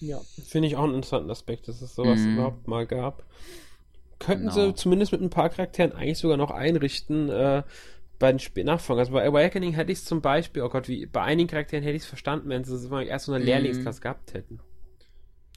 [0.00, 2.34] Ja, finde ich auch einen interessanten Aspekt, dass es sowas mhm.
[2.34, 3.22] überhaupt mal gab.
[4.18, 4.70] Könnten genau.
[4.70, 7.62] sie zumindest mit ein paar Charakteren eigentlich sogar noch einrichten, äh,
[8.22, 9.00] bei den Sp Nachfolgern.
[9.00, 11.96] Also bei Awakening hätte ich es zum Beispiel, oh Gott, wie bei einigen Charakteren hätte
[11.96, 13.46] ich es verstanden, wenn sie erst so eine mhm.
[13.46, 14.60] Lehrlingsklasse gehabt hätten.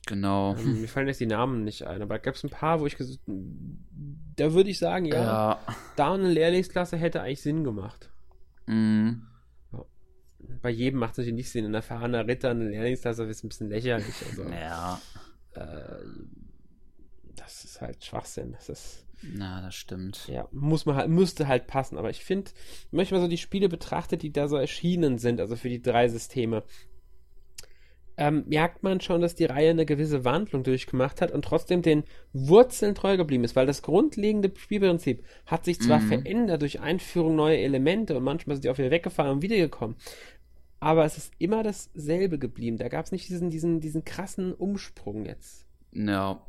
[0.08, 0.56] Genau.
[0.56, 2.98] Ähm, mir fallen jetzt die Namen nicht ein, aber gab es ein paar, wo ich
[2.98, 5.60] da würde ich sagen, ja, ja,
[5.96, 8.10] da eine Lehrlingsklasse hätte eigentlich Sinn gemacht.
[8.66, 9.28] Mhm.
[10.64, 11.66] Bei jedem macht es natürlich nicht Sinn.
[11.66, 14.16] Ein erfahrener Ritter, eine Lehrlingsklasse ist ein bisschen lächerlich.
[14.28, 15.00] Also, ja.
[15.54, 16.04] Äh,
[17.36, 18.54] das ist halt Schwachsinn.
[18.54, 19.05] Das ist.
[19.34, 20.28] Na, das stimmt.
[20.28, 21.98] Ja, muss man halt, müsste halt passen.
[21.98, 22.52] Aber ich finde,
[22.92, 26.64] manchmal so die Spiele betrachtet, die da so erschienen sind, also für die drei Systeme,
[28.18, 32.04] ähm, merkt man schon, dass die Reihe eine gewisse Wandlung durchgemacht hat und trotzdem den
[32.32, 36.08] Wurzeln treu geblieben ist, weil das grundlegende Spielprinzip hat sich zwar mhm.
[36.08, 39.98] verändert durch Einführung neuer Elemente und manchmal sind die auch wieder weggefallen und wiedergekommen,
[40.80, 42.78] aber es ist immer dasselbe geblieben.
[42.78, 45.66] Da gab es nicht diesen, diesen, diesen krassen Umsprung jetzt.
[45.92, 46.42] Ja.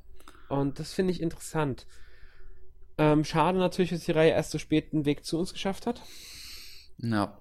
[0.48, 1.86] Und das finde ich interessant.
[2.99, 6.01] Ähm, schade natürlich, dass die Reihe erst so spät den Weg zu uns geschafft hat.
[6.99, 7.36] Ja.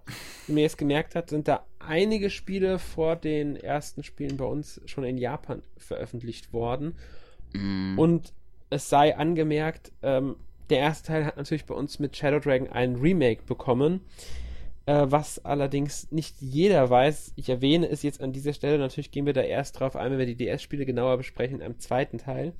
[0.47, 4.81] Wie man jetzt gemerkt hat, sind da einige Spiele vor den ersten Spielen bei uns
[4.85, 6.95] schon in Japan veröffentlicht worden.
[7.53, 7.97] Mm.
[7.97, 8.33] Und
[8.69, 10.35] es sei angemerkt, ähm,
[10.69, 14.01] der erste Teil hat natürlich bei uns mit Shadow Dragon ein Remake bekommen.
[14.87, 19.25] Äh, was allerdings nicht jeder weiß, ich erwähne es jetzt an dieser Stelle, natürlich gehen
[19.25, 22.53] wir da erst drauf ein, wenn wir die DS-Spiele genauer besprechen, am zweiten Teil.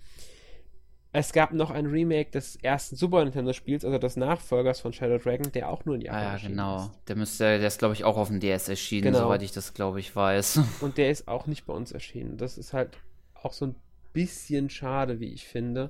[1.17, 5.49] Es gab noch ein Remake des ersten Super Nintendo-Spiels, also des Nachfolgers von Shadow Dragon,
[5.53, 6.77] der auch nur in Japan ah, ja, genau.
[6.77, 6.91] Ist.
[7.07, 9.19] Der müsste, der ist, glaube ich, auch auf dem DS erschienen, genau.
[9.19, 10.59] soweit ich das, glaube ich, weiß.
[10.81, 12.35] Und der ist auch nicht bei uns erschienen.
[12.37, 12.97] Das ist halt
[13.33, 13.75] auch so ein
[14.11, 15.89] bisschen schade, wie ich finde.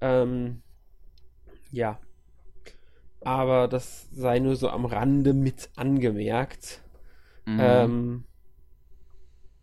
[0.00, 0.62] Ähm,
[1.70, 2.00] ja.
[3.20, 6.80] Aber das sei nur so am Rande mit angemerkt.
[7.44, 7.60] Mhm.
[7.60, 8.24] Ähm,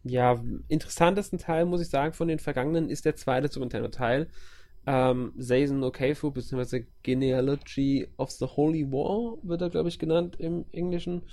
[0.03, 4.27] ja, interessantesten Teil, muss ich sagen, von den vergangenen ist der zweite Super Nintendo-Teil
[4.85, 10.65] ähm, Seisen Keifu, beziehungsweise Genealogy of the Holy War, wird er, glaube ich, genannt im
[10.71, 11.23] Englischen.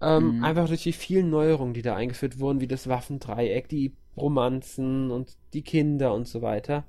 [0.00, 0.44] Ähm, mhm.
[0.44, 5.36] Einfach durch die vielen Neuerungen, die da eingeführt wurden, wie das Waffendreieck, die Romanzen und
[5.52, 6.84] die Kinder und so weiter.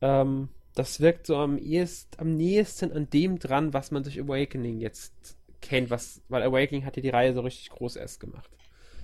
[0.00, 4.80] Ähm, das wirkt so am, ehest, am nächsten an dem dran, was man durch Awakening
[4.80, 8.50] jetzt kennt, was, weil Awakening hat ja die Reihe so richtig groß erst gemacht.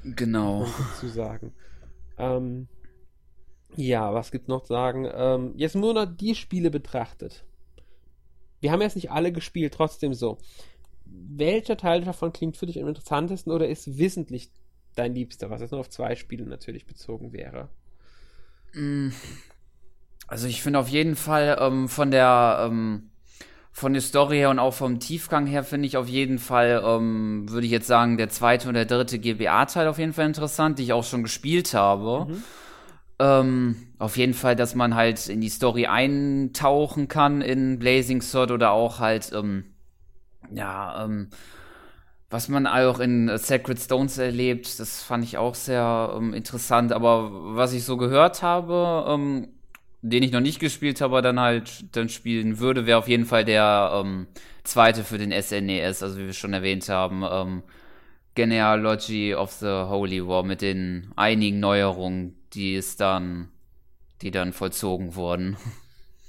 [0.04, 0.60] Genau.
[0.60, 1.52] Man dazu sagen.
[2.18, 2.68] Ähm,
[3.74, 5.08] ja, was gibt's noch zu sagen?
[5.12, 7.44] Ähm, jetzt nur noch die Spiele betrachtet.
[8.60, 10.38] Wir haben jetzt nicht alle gespielt, trotzdem so.
[11.04, 14.50] Welcher Teil davon klingt für dich am interessantesten oder ist wissentlich
[14.94, 17.68] dein Liebster, was jetzt nur auf zwei Spiele natürlich bezogen wäre?
[18.72, 19.10] Mm.
[20.26, 23.10] Also ich finde auf jeden Fall ähm, von der ähm,
[23.76, 27.44] von der Story her und auch vom Tiefgang her finde ich auf jeden Fall, ähm,
[27.50, 30.84] würde ich jetzt sagen, der zweite und der dritte GBA-Teil auf jeden Fall interessant, die
[30.84, 32.32] ich auch schon gespielt habe.
[32.32, 32.44] Mhm.
[33.18, 38.50] Ähm, auf jeden Fall, dass man halt in die Story eintauchen kann in Blazing Sword
[38.50, 39.64] oder auch halt, ähm,
[40.52, 41.30] ja, ähm,
[42.28, 46.92] was man auch in Sacred Stones erlebt, das fand ich auch sehr ähm, interessant.
[46.92, 49.48] Aber was ich so gehört habe, ähm,
[50.02, 53.44] den ich noch nicht gespielt habe, dann halt dann spielen würde, wäre auf jeden Fall
[53.44, 54.26] der ähm,
[54.64, 57.62] zweite für den SNES, e also wie wir schon erwähnt haben, ähm,
[58.36, 63.48] Genealogy of the Holy War mit den einigen Neuerungen, die es dann,
[64.22, 65.56] die dann vollzogen wurden.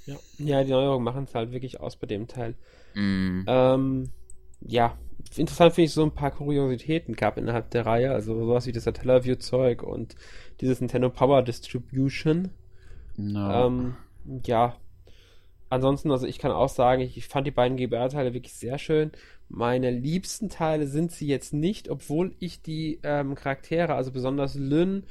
[0.06, 2.54] Ja, ja die Neuerungen machen es halt wirklich aus bei dem Teil.
[2.94, 3.42] Mm.
[3.46, 4.10] Ähm,
[4.60, 4.96] ja,
[5.36, 8.84] interessant finde ich so ein paar Kuriositäten gab innerhalb der Reihe, also sowas wie das
[8.84, 10.16] Satellaview-Zeug und
[10.60, 12.50] dieses Nintendo Power Distribution.
[13.16, 13.66] No.
[13.66, 13.96] Ähm,
[14.44, 14.76] ja,
[15.68, 19.12] ansonsten, also ich kann auch sagen, ich fand die beiden GBA-Teile wirklich sehr schön.
[19.48, 25.04] Meine liebsten Teile sind sie jetzt nicht, obwohl ich die ähm, Charaktere, also besonders Lynn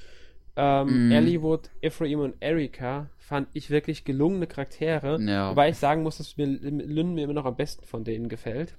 [0.56, 1.12] ähm, mm.
[1.12, 5.20] Elliewood, Ephraim und Erika fand ich wirklich gelungene Charaktere.
[5.22, 5.52] Ja.
[5.52, 8.76] Wobei ich sagen muss, dass mir Lynn mir immer noch am besten von denen gefällt.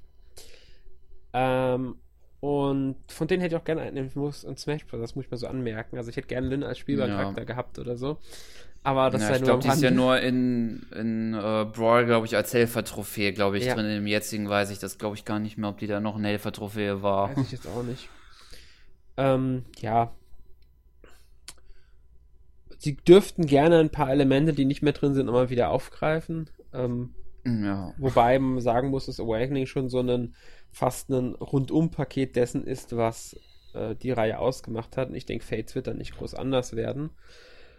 [1.32, 1.96] Ähm,
[2.40, 5.00] und von denen hätte ich auch gerne einen muss und Smash Bros.
[5.00, 5.96] Das muss ich mal so anmerken.
[5.96, 7.44] Also ich hätte gerne Lynn als Spielbarcharakter ja.
[7.44, 8.18] gehabt oder so.
[8.89, 9.41] Aber das ja, ist ja nur.
[9.41, 13.59] Ich glaube, die ist ja nur in, in uh, Brawl, glaube ich, als Helfer-Trophäe, glaube
[13.59, 13.74] ich, ja.
[13.74, 13.86] drin.
[13.86, 16.28] Im jetzigen weiß ich das, glaube ich, gar nicht mehr, ob die da noch eine
[16.28, 17.36] Helfer-Trophäe war.
[17.36, 18.09] Weiß ich jetzt auch nicht.
[19.18, 20.12] Ähm, ja,
[22.78, 26.49] sie dürften gerne ein paar Elemente, die nicht mehr drin sind, nochmal wieder aufgreifen.
[26.72, 27.14] Ähm,
[27.45, 27.93] ja.
[27.99, 30.34] Wobei man sagen muss, dass Awakening schon so ein
[30.70, 33.39] fast ein Rundum-Paket dessen ist, was
[33.74, 35.09] äh, die Reihe ausgemacht hat.
[35.11, 37.11] Und ich denke, Fates wird dann nicht groß anders werden.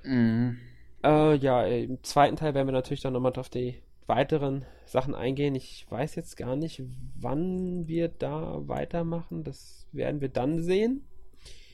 [0.03, 0.57] Mhm.
[1.03, 3.75] Äh, ja, im zweiten Teil werden wir natürlich dann nochmal auf die
[4.07, 5.55] weiteren Sachen eingehen.
[5.55, 6.81] Ich weiß jetzt gar nicht,
[7.19, 9.43] wann wir da weitermachen.
[9.43, 11.03] Das werden wir dann sehen.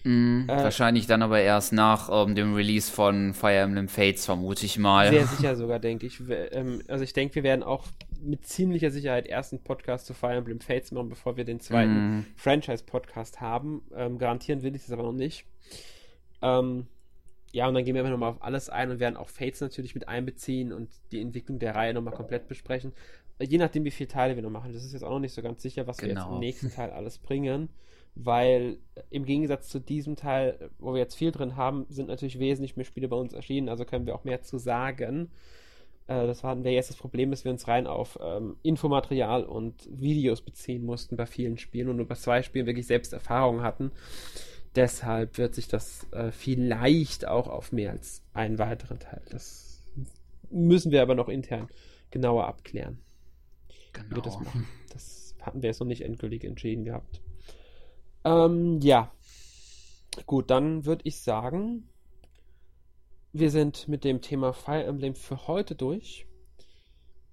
[0.04, 4.64] Mhm, äh, wahrscheinlich dann aber erst nach ähm, dem Release von Fire Emblem Fates, vermute
[4.66, 5.10] ich mal.
[5.10, 6.22] Sehr sicher sogar, denke ich.
[6.52, 7.86] Ähm, also ich denke, wir werden auch
[8.22, 12.20] mit ziemlicher Sicherheit erst einen Podcast zu Fire Emblem Fates machen, bevor wir den zweiten
[12.20, 12.26] mm.
[12.36, 13.82] Franchise-Podcast haben.
[13.96, 15.46] Ähm, garantieren will ich das aber noch nicht.
[16.44, 16.86] Ähm,
[17.56, 19.96] ja, und dann gehen wir einfach nochmal auf alles ein und werden auch Fates natürlich
[19.96, 22.92] mit einbeziehen und die Entwicklung der Reihe nochmal komplett besprechen.
[23.42, 24.74] Je nachdem, wie viele Teile wir noch machen.
[24.74, 26.08] Das ist jetzt auch noch nicht so ganz sicher, was genau.
[26.08, 26.40] wir jetzt im genau.
[26.40, 27.70] nächsten Teil alles bringen
[28.16, 28.78] weil
[29.10, 32.86] im Gegensatz zu diesem Teil, wo wir jetzt viel drin haben, sind natürlich wesentlich mehr
[32.86, 35.30] Spiele bei uns erschienen, also können wir auch mehr zu sagen.
[36.08, 40.42] Äh, das wäre jetzt das Problem, dass wir uns rein auf ähm, Infomaterial und Videos
[40.42, 43.92] beziehen mussten bei vielen Spielen und nur bei zwei Spielen wirklich selbst Erfahrungen hatten.
[44.76, 49.22] Deshalb wird sich das äh, vielleicht auch auf mehr als einen weiteren Teil.
[49.30, 49.84] Das
[50.50, 51.70] müssen wir aber noch intern
[52.12, 53.00] genauer abklären.
[53.94, 54.10] Genau.
[54.10, 54.46] Wie wir das genau.
[54.46, 54.68] machen.
[54.92, 57.22] Das hatten wir jetzt noch nicht endgültig entschieden gehabt.
[58.24, 59.12] Ähm, ja.
[60.26, 61.90] Gut, dann würde ich sagen,
[63.34, 66.26] wir sind mit dem Thema Fire Emblem für heute durch.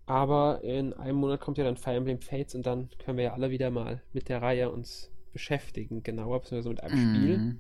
[0.04, 3.32] Aber in einem Monat kommt ja dann Fire Emblem Fates und dann können wir ja
[3.34, 7.14] alle wieder mal mit der Reihe uns beschäftigen, genauer, beziehungsweise mit einem mhm.
[7.14, 7.56] Spiel.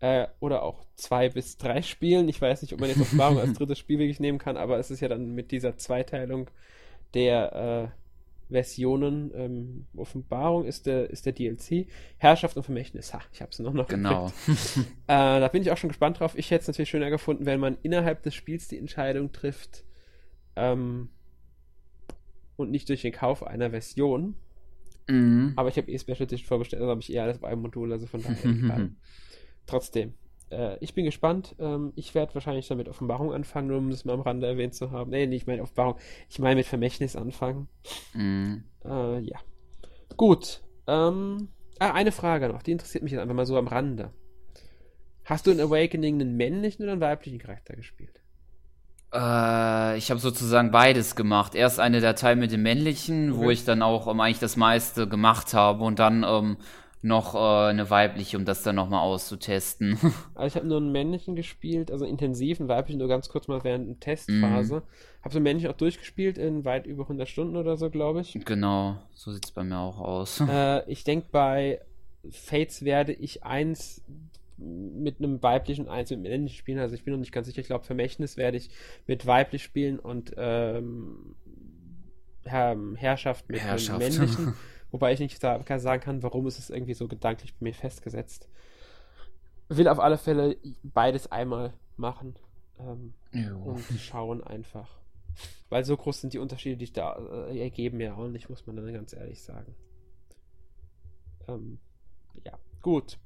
[0.00, 2.28] Äh, oder auch zwei bis drei Spielen.
[2.28, 4.90] Ich weiß nicht, ob man jetzt Offenbarung als drittes Spiel wirklich nehmen kann, aber es
[4.90, 6.50] ist ja dann mit dieser Zweiteilung
[7.14, 7.92] der
[8.50, 9.30] äh, Versionen.
[9.34, 11.86] Ähm, Offenbarung ist der, ist der DLC.
[12.18, 13.14] Herrschaft und Vermächtnis.
[13.14, 14.26] Ha, ich habe es noch noch Genau.
[14.46, 16.36] äh, da bin ich auch schon gespannt drauf.
[16.36, 19.84] Ich hätte es natürlich schöner gefunden, wenn man innerhalb des Spiels die Entscheidung trifft,
[20.56, 21.10] Ähm,
[22.56, 24.34] und nicht durch den Kauf einer Version.
[25.08, 25.52] Mhm.
[25.56, 27.92] Aber ich habe eh Special Edition vorbestellt, also habe ich eh alles auf einem Modul,
[27.92, 28.90] also von daher.
[29.66, 30.14] Trotzdem,
[30.52, 31.56] äh, ich bin gespannt.
[31.58, 34.90] Ähm, ich werde wahrscheinlich damit Offenbarung anfangen, nur um das mal am Rande erwähnt zu
[34.90, 35.10] haben.
[35.10, 35.96] Nee, nicht meine Offenbarung.
[36.28, 37.68] Ich meine mit Vermächtnis anfangen.
[38.14, 38.64] Mhm.
[38.84, 39.38] Äh, ja.
[40.16, 40.62] Gut.
[40.86, 41.48] Ähm,
[41.78, 44.12] ah, eine Frage noch, die interessiert mich jetzt einfach mal so am Rande.
[45.24, 48.21] Hast du in Awakening einen männlichen oder einen weiblichen Charakter gespielt?
[49.12, 51.54] Äh, ich habe sozusagen beides gemacht.
[51.54, 53.52] Erst eine Datei mit dem männlichen, wo Okay.
[53.52, 56.56] ich dann auch ähm, eigentlich das meiste gemacht habe und dann ähm,
[57.02, 59.98] noch äh, eine weibliche, um das dann nochmal auszutesten.
[60.34, 63.62] Also ich habe nur einen männlichen gespielt, also intensiv, einen weiblichen nur ganz kurz mal
[63.64, 64.82] während der Testphase.
[65.22, 68.38] Habe so einen männlichen auch durchgespielt in weit über 100 Stunden oder so, glaube ich.
[68.44, 70.42] genau, so sieht's bei mir auch aus.
[70.48, 71.80] Äh, ich denke, bei
[72.30, 74.00] Fates werde ich eins
[74.58, 76.78] mit einem weiblichen, eins mit einem männlichen spielen.
[76.78, 77.60] Also ich bin noch nicht ganz sicher.
[77.60, 78.70] Ich glaube, Vermächtnis werde ich
[79.06, 81.34] mit weiblich spielen und ähm,
[82.44, 84.02] Herr, Herrschaft mit Herrschaft.
[84.02, 84.54] einem männlichen.
[84.90, 88.48] Wobei ich nicht sagen kann, warum ist es irgendwie so gedanklich bei mir festgesetzt.
[89.68, 92.36] Will auf alle Fälle beides einmal machen
[92.78, 93.14] ähm,
[93.64, 94.98] und schauen einfach.
[95.70, 97.16] Weil so groß sind die Unterschiede, die sich da
[97.48, 99.74] äh, ergeben, ja auch nicht, muss man dann ganz ehrlich sagen.
[101.48, 101.78] Ähm,
[102.44, 103.18] ja, gut.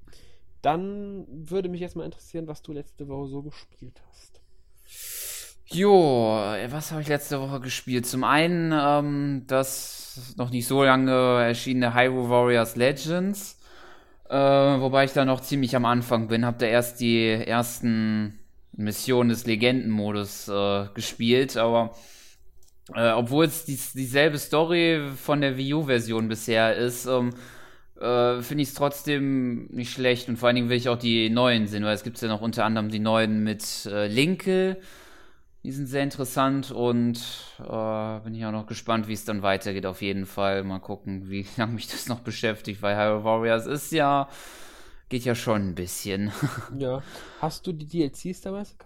[0.66, 4.40] Dann würde mich jetzt mal interessieren, was du letzte Woche so gespielt hast.
[5.66, 6.40] Jo,
[6.70, 8.04] was habe ich letzte Woche gespielt?
[8.04, 13.60] Zum einen ähm, das noch nicht so lange erschienene Hyrule Warriors Legends,
[14.28, 16.44] äh, wobei ich da noch ziemlich am Anfang bin.
[16.44, 18.40] Hab da erst die ersten
[18.72, 21.94] Missionen des Legendenmodus äh, gespielt, aber
[22.92, 27.34] äh, obwohl es dies, dieselbe Story von der Wii U-Version bisher ist, ähm,
[28.00, 31.30] äh, finde ich es trotzdem nicht schlecht und vor allen Dingen will ich auch die
[31.30, 34.78] neuen sehen, weil es gibt ja noch unter anderem die neuen mit äh, Linke.
[35.64, 37.18] Die sind sehr interessant und
[37.58, 39.86] äh, bin ich auch noch gespannt, wie es dann weitergeht.
[39.86, 43.92] Auf jeden Fall mal gucken, wie lange mich das noch beschäftigt, weil Hyrule Warriors ist
[43.92, 44.28] ja
[45.08, 46.32] geht ja schon ein bisschen.
[46.78, 47.02] Ja.
[47.40, 48.85] Hast du die DLCs damals gekauft?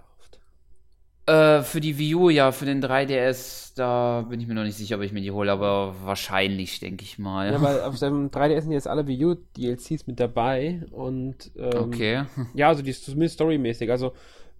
[1.31, 4.76] Äh, für die Wii U, ja, für den 3DS, da bin ich mir noch nicht
[4.76, 7.53] sicher, ob ich mir die hole, aber wahrscheinlich, denke ich mal.
[7.53, 11.72] Ja, weil auf seinem 3DS sind jetzt alle Wii U DLCs mit dabei und ähm,
[11.74, 12.24] okay.
[12.55, 13.91] ja, also die ist zumindest storymäßig.
[13.91, 14.12] Also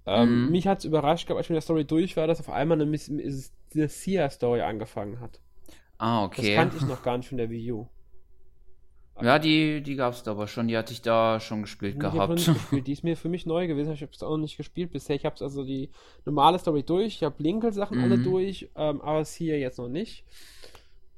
[0.07, 0.51] ähm, Mhm.
[0.51, 2.81] mich hat es überrascht, gehabt, als ich mit der Story durch war, dass auf einmal
[2.81, 5.41] eine, eine Sia-Story angefangen hat.
[5.99, 6.55] Ah, Das okay.
[6.55, 7.87] kannte ich noch gar nicht von der Wii U.
[9.23, 12.35] Ja, die, die gab's da aber schon, die hatte ich da schon gespielt noch gehabt.
[12.37, 12.87] gespielt.
[12.87, 13.93] Die ist mir für mich neu gewesen.
[13.93, 15.16] Ich habe es auch noch nicht gespielt bisher.
[15.16, 15.91] Ich habe es also die
[16.25, 17.16] normale Story durch.
[17.16, 18.25] Ich habe Blinkel-Sachen alle Mhm.
[18.25, 20.25] durch, ähm, aber es hier jetzt noch nicht.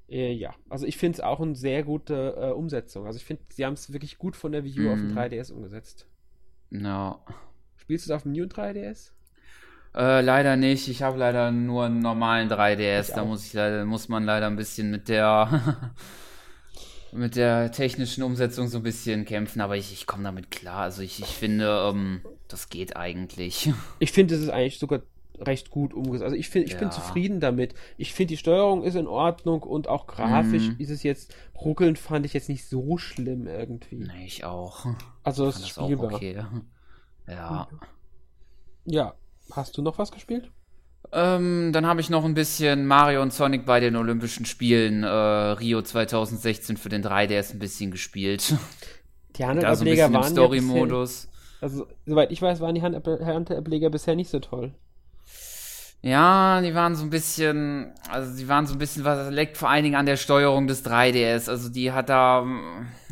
[0.08, 3.06] Äh, ja, also ich finde es auch eine sehr gute äh, Umsetzung.
[3.06, 5.18] Also ich finde, sie haben es wirklich gut von der Wii U auf den Mhm.
[5.18, 6.06] 3DS umgesetzt.
[6.70, 7.18] Ja.
[7.76, 9.12] Spielst du es auf dem New 3DS?
[9.94, 10.88] Äh, leider nicht.
[10.88, 13.08] Ich habe leider nur einen normalen 3DS.
[13.10, 13.26] Ich Da auch.
[13.26, 15.48] muss ich leider, muss man leider ein bisschen mit der
[17.12, 20.82] mit der technischen Umsetzung so ein bisschen kämpfen, aber ich, ich komme damit klar.
[20.82, 23.70] Also ich, ich finde, ähm, das geht eigentlich.
[23.98, 25.00] Ich finde, es ist eigentlich sogar
[25.38, 26.22] recht gut umgesetzt.
[26.24, 26.90] Also ich, find, ich bin Ja.
[26.90, 27.74] zufrieden damit.
[27.96, 30.76] Ich finde, die Steuerung ist in Ordnung und auch grafisch Mhm.
[30.78, 33.96] ist es jetzt, ruckeln fand ich jetzt nicht so schlimm irgendwie.
[33.96, 34.86] nee, ich auch.
[35.24, 36.12] Also es ist spielbar.
[36.12, 36.42] okay.
[37.28, 37.68] Ja.
[38.84, 39.14] Ja.
[39.50, 40.50] Hast du noch was gespielt?
[41.14, 45.08] Ähm, dann habe ich noch ein bisschen Mario und Sonic bei den Olympischen Spielen äh,
[45.08, 48.54] Rio 2016 für den 3DS ein bisschen gespielt.
[49.36, 51.28] Die Handableger im waren Story-Modus.
[51.60, 54.72] also soweit ich weiß, waren die Hand- Handableger bisher nicht so toll.
[56.04, 59.70] Ja, die waren so ein bisschen, also die waren so ein bisschen, was leckt vor
[59.70, 61.48] allen Dingen an der Steuerung des 3DS.
[61.48, 62.44] Also die hat da,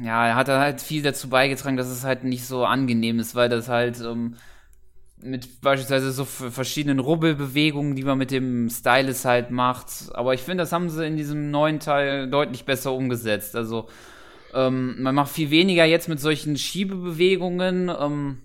[0.03, 3.49] ja, hat da halt viel dazu beigetragen, dass es halt nicht so angenehm ist, weil
[3.49, 4.35] das halt ähm,
[5.23, 9.89] mit beispielsweise so verschiedenen Rubbelbewegungen, die man mit dem Stylus halt macht.
[10.15, 13.57] Aber ich finde, das haben sie in diesem neuen Teil deutlich besser umgesetzt.
[13.57, 13.89] Also
[14.55, 17.89] ähm, man macht viel weniger jetzt mit solchen Schiebebewegungen.
[17.89, 18.39] Ähm,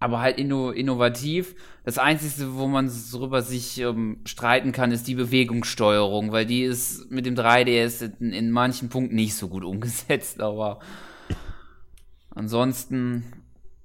[0.00, 1.54] aber halt inno innovativ.
[1.84, 7.10] Das Einzige, wo man darüber sich ähm, streiten kann, ist die Bewegungssteuerung, weil die ist
[7.10, 10.80] mit dem 3DS in, in manchen Punkten nicht so gut umgesetzt, aber
[12.30, 13.24] ansonsten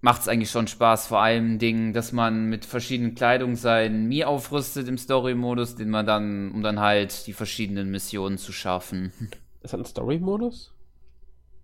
[0.03, 4.25] macht es eigentlich schon Spaß, vor allem Dingen, dass man mit verschiedenen Kleidung seinen Mi
[4.25, 9.13] aufrüstet im Story-Modus, den man dann, um dann halt die verschiedenen Missionen zu schaffen.
[9.61, 10.73] Ist das ein Story-Modus?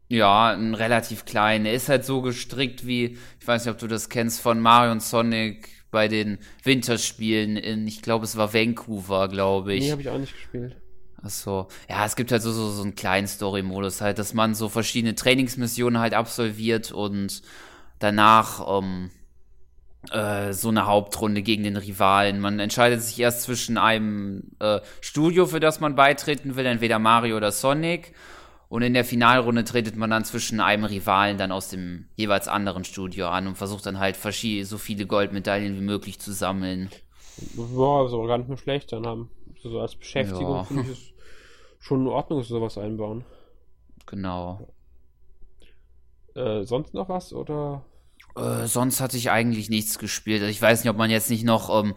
[0.07, 1.65] Ja, ein relativ klein.
[1.65, 4.93] Er ist halt so gestrickt wie, ich weiß nicht, ob du das kennst, von Mario
[4.93, 9.83] und Sonic bei den Winterspielen in, ich glaube, es war Vancouver, glaube ich.
[9.83, 10.77] Nee, habe ich auch nicht gespielt.
[11.21, 11.67] Ach so.
[11.89, 15.15] Ja, es gibt halt so, so, so einen kleinen Story-Modus halt, dass man so verschiedene
[15.15, 17.41] Trainingsmissionen halt absolviert und
[17.99, 19.11] danach, ähm,
[20.11, 22.39] äh, so eine Hauptrunde gegen den Rivalen.
[22.39, 27.37] Man entscheidet sich erst zwischen einem äh, Studio, für das man beitreten will, entweder Mario
[27.37, 28.13] oder Sonic.
[28.69, 32.83] Und in der Finalrunde tretet man dann zwischen einem Rivalen dann aus dem jeweils anderen
[32.83, 36.89] Studio an und versucht dann halt so viele Goldmedaillen wie möglich zu sammeln.
[37.55, 39.31] Boah, ist aber gar nicht mehr schlecht dann haben.
[39.63, 40.63] So als Beschäftigung ja.
[40.63, 41.13] finde ich es
[41.79, 43.25] schon in Ordnung, sie sowas einbauen.
[44.05, 44.67] Genau.
[46.35, 47.83] Äh, sonst noch was oder?
[48.35, 50.41] Äh, sonst hatte ich eigentlich nichts gespielt.
[50.41, 51.93] Also ich weiß nicht, ob man jetzt nicht noch, ähm,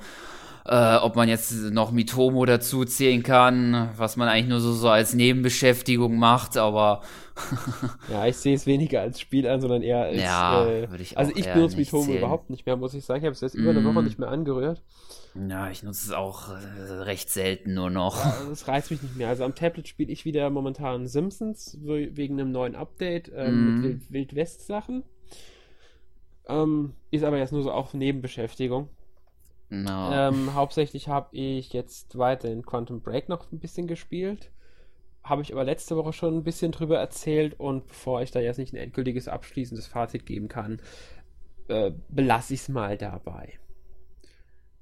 [0.64, 4.88] äh, ob man jetzt noch Mitomo dazu zählen kann, was man eigentlich nur so, so
[4.88, 7.02] als Nebenbeschäftigung macht, aber.
[8.10, 10.20] ja, ich sehe es weniger als Spiel an, sondern eher als.
[10.20, 12.18] Ja, äh, würde ich Also ich benutze Mitomo zählen.
[12.18, 13.20] überhaupt nicht mehr, muss ich sagen.
[13.20, 14.04] Ich habe es jetzt über eine Woche mm.
[14.04, 14.82] nicht mehr angerührt.
[15.48, 18.22] Ja, ich nutze es auch äh, recht selten nur noch.
[18.22, 19.28] Ja, das reizt mich nicht mehr.
[19.28, 23.80] Also am Tablet spiele ich wieder momentan Simpsons wegen einem neuen Update ähm, mm.
[23.80, 25.04] mit Wild West Sachen.
[26.49, 28.88] Ähm, ist aber jetzt nur so auch Nebenbeschäftigung.
[29.70, 30.12] No.
[30.12, 34.51] Ähm, hauptsächlich habe ich jetzt weiter in Quantum Break noch ein bisschen gespielt.
[35.24, 38.59] Habe ich aber letzte Woche schon ein bisschen drüber erzählt und bevor ich da jetzt
[38.59, 40.80] nicht ein endgültiges abschließendes Fazit geben kann,
[41.68, 43.59] äh, belasse ich es mal dabei.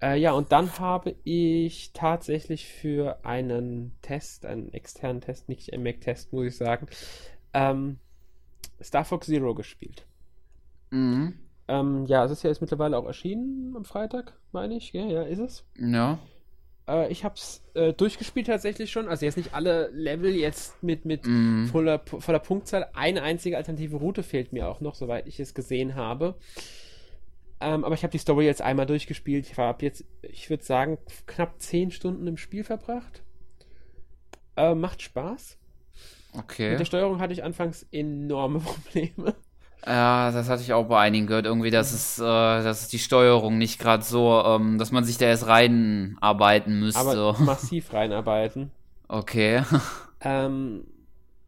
[0.02, 5.82] Äh, ja, und dann habe ich tatsächlich für einen Test, einen externen Test, nicht einen
[5.82, 6.86] Mac-Test, muss ich sagen,
[7.52, 7.98] ähm,
[8.82, 10.06] Star Fox Zero gespielt.
[10.90, 11.38] Mhm.
[11.70, 14.92] Ähm, ja, es ist ja jetzt mittlerweile auch erschienen am Freitag, meine ich.
[14.92, 15.64] Ja, ja ist es.
[15.78, 16.18] Ja.
[16.88, 19.06] Äh, ich habe es äh, durchgespielt tatsächlich schon.
[19.06, 21.66] Also jetzt nicht alle Level jetzt mit, mit mm.
[21.66, 22.88] voller, voller Punktzahl.
[22.94, 26.34] Eine einzige alternative Route fehlt mir auch noch, soweit ich es gesehen habe.
[27.60, 29.46] Ähm, aber ich habe die Story jetzt einmal durchgespielt.
[29.46, 33.22] Ich habe jetzt, ich würde sagen, knapp 10 Stunden im Spiel verbracht.
[34.56, 35.56] Äh, macht Spaß.
[36.36, 36.70] Okay.
[36.70, 39.36] Mit der Steuerung hatte ich anfangs enorme Probleme.
[39.86, 41.46] Ja, das hatte ich auch bei einigen gehört.
[41.46, 45.26] Irgendwie, dass es, äh, dass die Steuerung nicht gerade so, ähm, dass man sich da
[45.26, 47.00] erst reinarbeiten müsste.
[47.00, 48.70] Aber massiv reinarbeiten.
[49.08, 49.62] Okay.
[50.20, 50.84] ähm,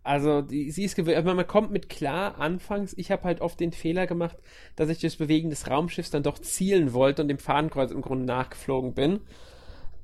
[0.04, 2.94] also, die, sie ist gewöhnt, man kommt mit klar anfangs.
[2.96, 4.36] Ich habe halt oft den Fehler gemacht,
[4.76, 8.24] dass ich das Bewegen des Raumschiffs dann doch zielen wollte und dem Fahnenkreuz im Grunde
[8.24, 9.20] nachgeflogen bin.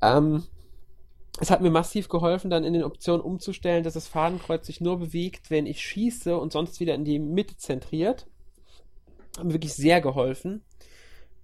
[0.03, 0.45] Ähm,
[1.41, 4.99] es hat mir massiv geholfen, dann in den Optionen umzustellen, dass das Fadenkreuz sich nur
[4.99, 8.27] bewegt, wenn ich schieße und sonst wieder in die Mitte zentriert.
[9.37, 10.63] Hat mir wirklich sehr geholfen.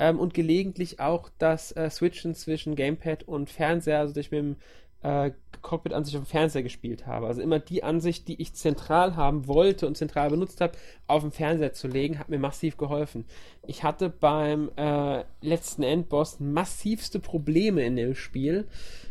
[0.01, 4.41] Ähm, und gelegentlich auch das äh, Switchen zwischen Gamepad und Fernseher, also dass ich mit
[4.41, 4.57] dem
[5.03, 5.31] äh,
[5.63, 7.29] Cockpit-Ansicht auf dem Fernseher gespielt habe.
[7.29, 10.73] Also immer die Ansicht, die ich zentral haben wollte und zentral benutzt habe,
[11.07, 13.25] auf dem Fernseher zu legen, hat mir massiv geholfen.
[13.67, 18.67] Ich hatte beim äh, letzten Endboss massivste Probleme in dem Spiel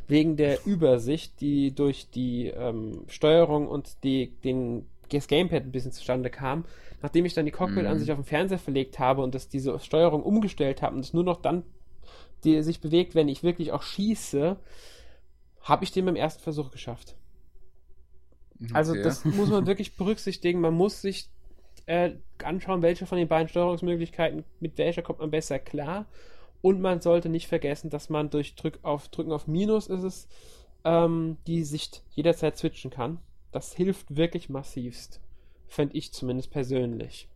[0.07, 5.91] wegen der Übersicht, die durch die ähm, Steuerung und die, den, das Gamepad ein bisschen
[5.91, 6.65] zustande kam.
[7.01, 8.13] Nachdem ich dann die Cockpit-Ansicht mhm.
[8.13, 11.41] auf den Fernseher verlegt habe und das diese Steuerung umgestellt habe und es nur noch
[11.41, 11.63] dann
[12.43, 14.57] die sich bewegt, wenn ich wirklich auch schieße,
[15.61, 17.15] habe ich den beim ersten Versuch geschafft.
[18.73, 19.03] Also okay.
[19.03, 20.61] Also das muss man wirklich berücksichtigen.
[20.61, 21.29] Man muss sich
[21.85, 22.11] äh,
[22.43, 26.05] anschauen, welche von den beiden Steuerungsmöglichkeiten, mit welcher kommt man besser klar
[26.63, 30.27] und man sollte nicht vergessen, dass man durch Drück auf, Drücken auf Minus ist es,
[30.85, 33.19] ähm, die Sicht jederzeit switchen kann.
[33.51, 35.21] Das hilft wirklich massivst.
[35.67, 37.27] Fände ich zumindest persönlich.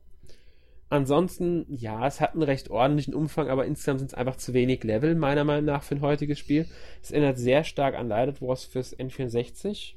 [0.90, 4.86] Ansonsten, ja, es hat einen recht ordentlichen Umfang, aber insgesamt sind es einfach zu wenig
[4.86, 6.66] Level, meiner Meinung nach, für ein heutiges Spiel.
[7.04, 9.96] Es erinnert sehr stark an Lighted Wars fürs N64.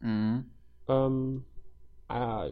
[0.00, 0.46] Mhm.
[0.88, 1.44] Ähm,
[2.08, 2.50] äh,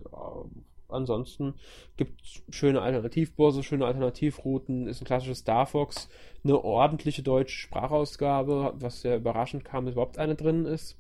[0.89, 1.55] ansonsten
[1.97, 6.09] gibt es schöne Alternativkurse, schöne Alternativrouten, ist ein klassisches Star Fox,
[6.45, 10.97] eine ordentliche deutsche Sprachausgabe, was sehr überraschend kam, dass überhaupt eine drin ist.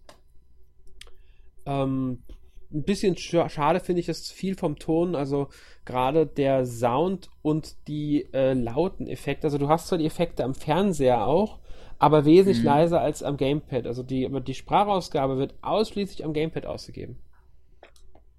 [1.66, 2.22] Ähm,
[2.72, 5.49] ein bisschen schade finde ich, dass viel vom Ton, also
[5.84, 10.55] gerade der Sound und die äh, lauten Effekte, also du hast zwar die Effekte am
[10.55, 11.59] Fernseher auch,
[11.99, 12.64] aber wesentlich mhm.
[12.64, 13.87] leiser als am Gamepad.
[13.87, 17.18] Also die, die Sprachausgabe wird ausschließlich am Gamepad ausgegeben.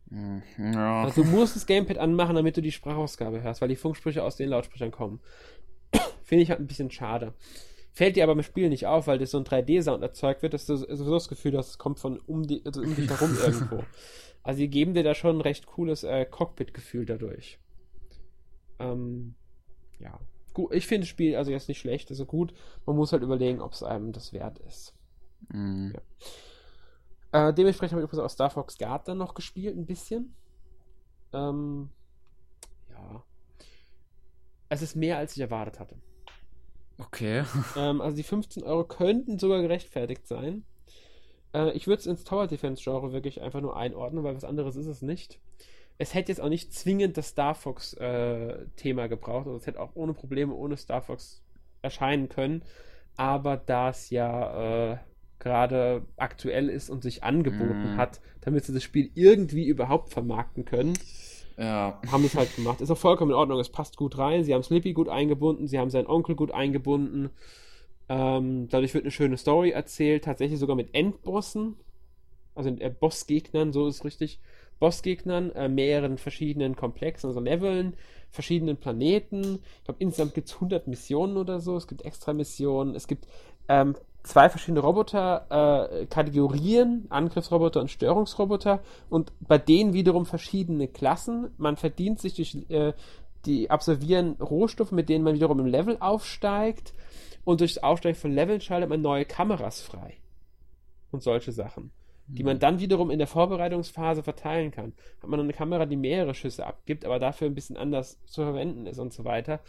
[0.10, 1.04] Hm, ja.
[1.04, 4.38] Also du musst das Gamepad anmachen, damit du die Sprachausgabe hörst, weil die Funksprüche aus
[4.38, 5.20] den Lautsprechern kommen.
[6.24, 7.34] Finde ich halt ein bisschen schade.
[7.94, 10.66] Fällt dir aber im Spiel nicht auf, weil das so ein 3D-Sound erzeugt wird, dass
[10.66, 13.84] du sowieso das Gefühl hast, es kommt von um, die, also um dich herum irgendwo.
[14.44, 17.60] Also die geben dir da schon ein recht cooles äh, Cockpit-Gefühl dadurch.
[18.80, 19.36] Ähm,
[20.00, 20.20] ja.
[20.54, 22.54] Gut, ich finde das Spiel also jetzt nicht schlecht, also gut.
[22.86, 24.94] Man muss halt überlegen, ob es einem das wert ist.
[25.52, 25.94] Mhm.
[25.96, 26.02] Ja.
[27.32, 30.34] Äh, dementsprechend habe ich übrigens auch Star Fox Guard dann noch gespielt, ein bisschen.
[31.34, 31.90] Ähm,
[32.90, 33.24] ja.
[34.70, 35.96] Es ist mehr, als ich erwartet hatte.
[36.98, 37.44] Okay.
[37.76, 40.66] Ähm, also die 15 Euro könnten sogar gerechtfertigt sein.
[41.54, 44.76] Äh, ich würde es ins Tower Defense Genre wirklich einfach nur einordnen, weil was anderes
[44.76, 45.40] ist es nicht.
[46.00, 49.48] es hätte jetzt auch nicht zwingend das Star Fox-Thema äh, gebraucht.
[49.48, 51.44] Also es hätte auch ohne Probleme ohne Star Fox
[51.82, 52.64] erscheinen können.
[53.16, 54.98] Aber da es ja äh,
[55.40, 57.98] gerade aktuell ist und sich angeboten mm.
[57.98, 60.94] hat, damit sie das Spiel irgendwie überhaupt vermarkten können,
[61.58, 62.00] ja.
[62.12, 62.82] haben es halt gemacht.
[62.82, 63.60] Ist auch vollkommen in Ordnung.
[63.60, 64.44] Es passt gut rein.
[64.44, 65.68] Sie haben Slippy gut eingebunden.
[65.68, 67.30] Sie haben seinen Onkel gut eingebunden.
[68.10, 70.24] Ähm, dadurch wird eine schöne Story erzählt.
[70.24, 71.76] Tatsächlich sogar mit Endbossen.
[72.56, 74.40] Also äh, Bossgegnern, so ist richtig.
[74.80, 77.96] Bossgegnern, äh, mehreren verschiedenen Komplexen, also Leveln,
[78.30, 79.60] verschiedenen Planeten.
[79.80, 81.78] Ich glaube, insgesamt gibt es 100 Missionen oder so.
[81.78, 82.96] Es gibt extra Missionen.
[82.96, 83.28] Es gibt
[83.70, 83.96] ähm,
[84.28, 88.82] zwei verschiedene Roboter-Kategorien, äh, Angriffsroboter und Störungsroboter.
[89.10, 91.50] Und bei denen wiederum verschiedene Klassen.
[91.58, 92.94] Man verdient sich durch äh,
[93.46, 96.94] die Absolvieren Rohstoffe, mit denen man wiederum im Level aufsteigt.
[97.44, 100.18] Und durch das Aufsteigen von Leveln schaltet man neue Kameras frei.
[101.12, 101.92] Und solche Sachen
[102.28, 104.94] die man dann wiederum in der Vorbereitungsphase verteilen kann.
[105.22, 108.86] Hat man eine Kamera, die mehrere Schüsse abgibt, aber dafür ein bisschen anders zu verwenden
[108.86, 109.62] ist und so weiter.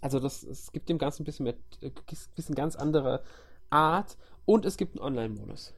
[0.00, 1.90] Also das, es gibt dem Ganzen ein bisschen, ein äh,
[2.36, 3.24] bisschen ganz andere
[3.70, 5.74] Art und es gibt einen Online-Modus.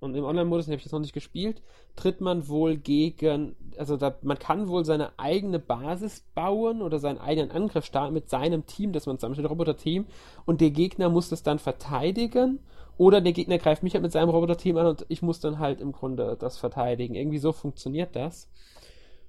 [0.00, 1.62] Und im Online-Modus, den habe ich jetzt noch nicht gespielt,
[1.94, 7.18] tritt man wohl gegen, also da, man kann wohl seine eigene Basis bauen oder seinen
[7.18, 10.06] eigenen Angriff starten mit seinem Team, das man zusammenstellt, Roboter-Team,
[10.44, 12.58] und der Gegner muss das dann verteidigen
[12.98, 15.80] oder der Gegner greift mich halt mit seinem Roboter-Team an und ich muss dann halt
[15.80, 17.14] im Grunde das verteidigen.
[17.14, 18.50] Irgendwie so funktioniert das.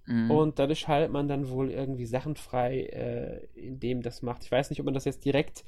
[0.06, 0.32] Mhm.
[0.32, 4.44] Und dadurch schaltet man dann wohl irgendwie Sachen frei, äh, indem das macht.
[4.44, 5.64] Ich weiß nicht, ob man das jetzt direkt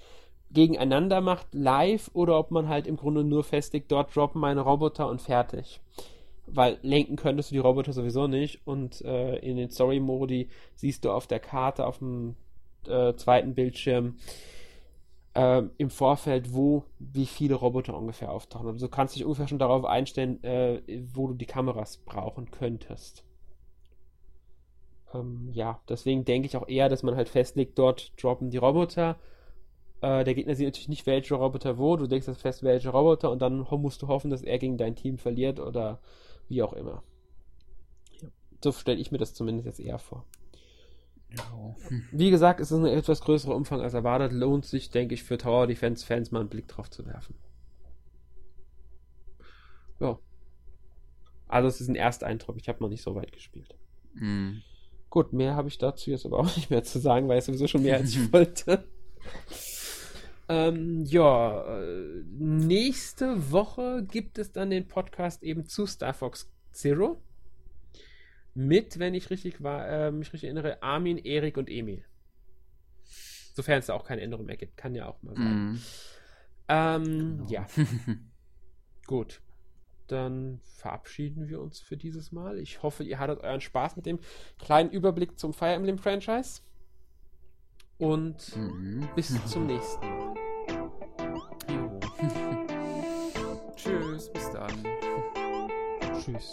[0.56, 5.08] gegeneinander macht, live, oder ob man halt im Grunde nur festigt, dort droppen meine Roboter
[5.08, 5.82] und fertig.
[6.48, 8.66] Weil lenken könntest du die Roboter sowieso nicht.
[8.66, 12.36] Und äh, in den Story-Modi siehst du auf der Karte auf dem
[12.88, 14.18] äh, zweiten Bildschirm,
[15.36, 18.68] äh, im Vorfeld, wo wie viele Roboter ungefähr auftauchen.
[18.68, 20.82] Also du kannst dich ungefähr schon darauf einstellen, äh,
[21.14, 23.24] wo du die Kameras brauchen könntest.
[25.14, 29.18] Ähm, ja, deswegen denke ich auch eher, dass man halt festlegt, dort droppen die Roboter.
[30.06, 31.96] Äh, der Gegner sieht natürlich nicht, welche Roboter wo.
[31.96, 34.96] Du denkst das fest, welche Roboter und dann musst du hoffen, dass er gegen dein
[34.96, 36.00] Team verliert oder
[36.48, 37.02] wie auch immer.
[38.64, 40.26] So stelle ich mir das zumindest jetzt eher vor.
[42.12, 44.32] Wie gesagt, es ist ein etwas größerer Umfang als erwartet.
[44.32, 47.36] Lohnt sich, denke ich, für Tower Defense Fans mal einen Blick drauf zu werfen.
[50.00, 50.20] Ja.
[51.48, 52.58] Also es ist ein Ersteindruck.
[52.58, 53.76] Ich habe noch nicht so weit gespielt.
[54.14, 54.60] Mm.
[55.10, 57.68] Gut, mehr habe ich dazu jetzt aber auch nicht mehr zu sagen, weil es sowieso
[57.68, 58.88] schon mehr als ich wollte.
[60.48, 67.22] Ähm, ja, äh, nächste Woche gibt es dann den Podcast eben zu Star Fox Zero
[68.56, 72.06] mit, wenn ich richtig war, äh, mich richtig erinnere, Armin, Erik und Emil.
[73.54, 74.78] Sofern es da auch keine Änderung mehr gibt.
[74.78, 75.72] Kann ja auch mal sein.
[75.74, 75.80] Mm.
[76.68, 77.50] Ähm, genau.
[77.50, 77.68] Ja.
[79.08, 79.42] Gut.
[80.08, 82.60] Dann verabschieden wir uns für dieses Mal.
[82.60, 84.20] Ich hoffe, ihr hattet euren Spaß mit dem
[84.60, 86.62] kleinen Überblick zum Fire Emblem Franchise.
[87.98, 89.08] Und mhm.
[89.16, 90.34] bis zum nächsten Mal.
[93.76, 94.84] Tschüss, bis dann.
[96.20, 96.52] Tschüss.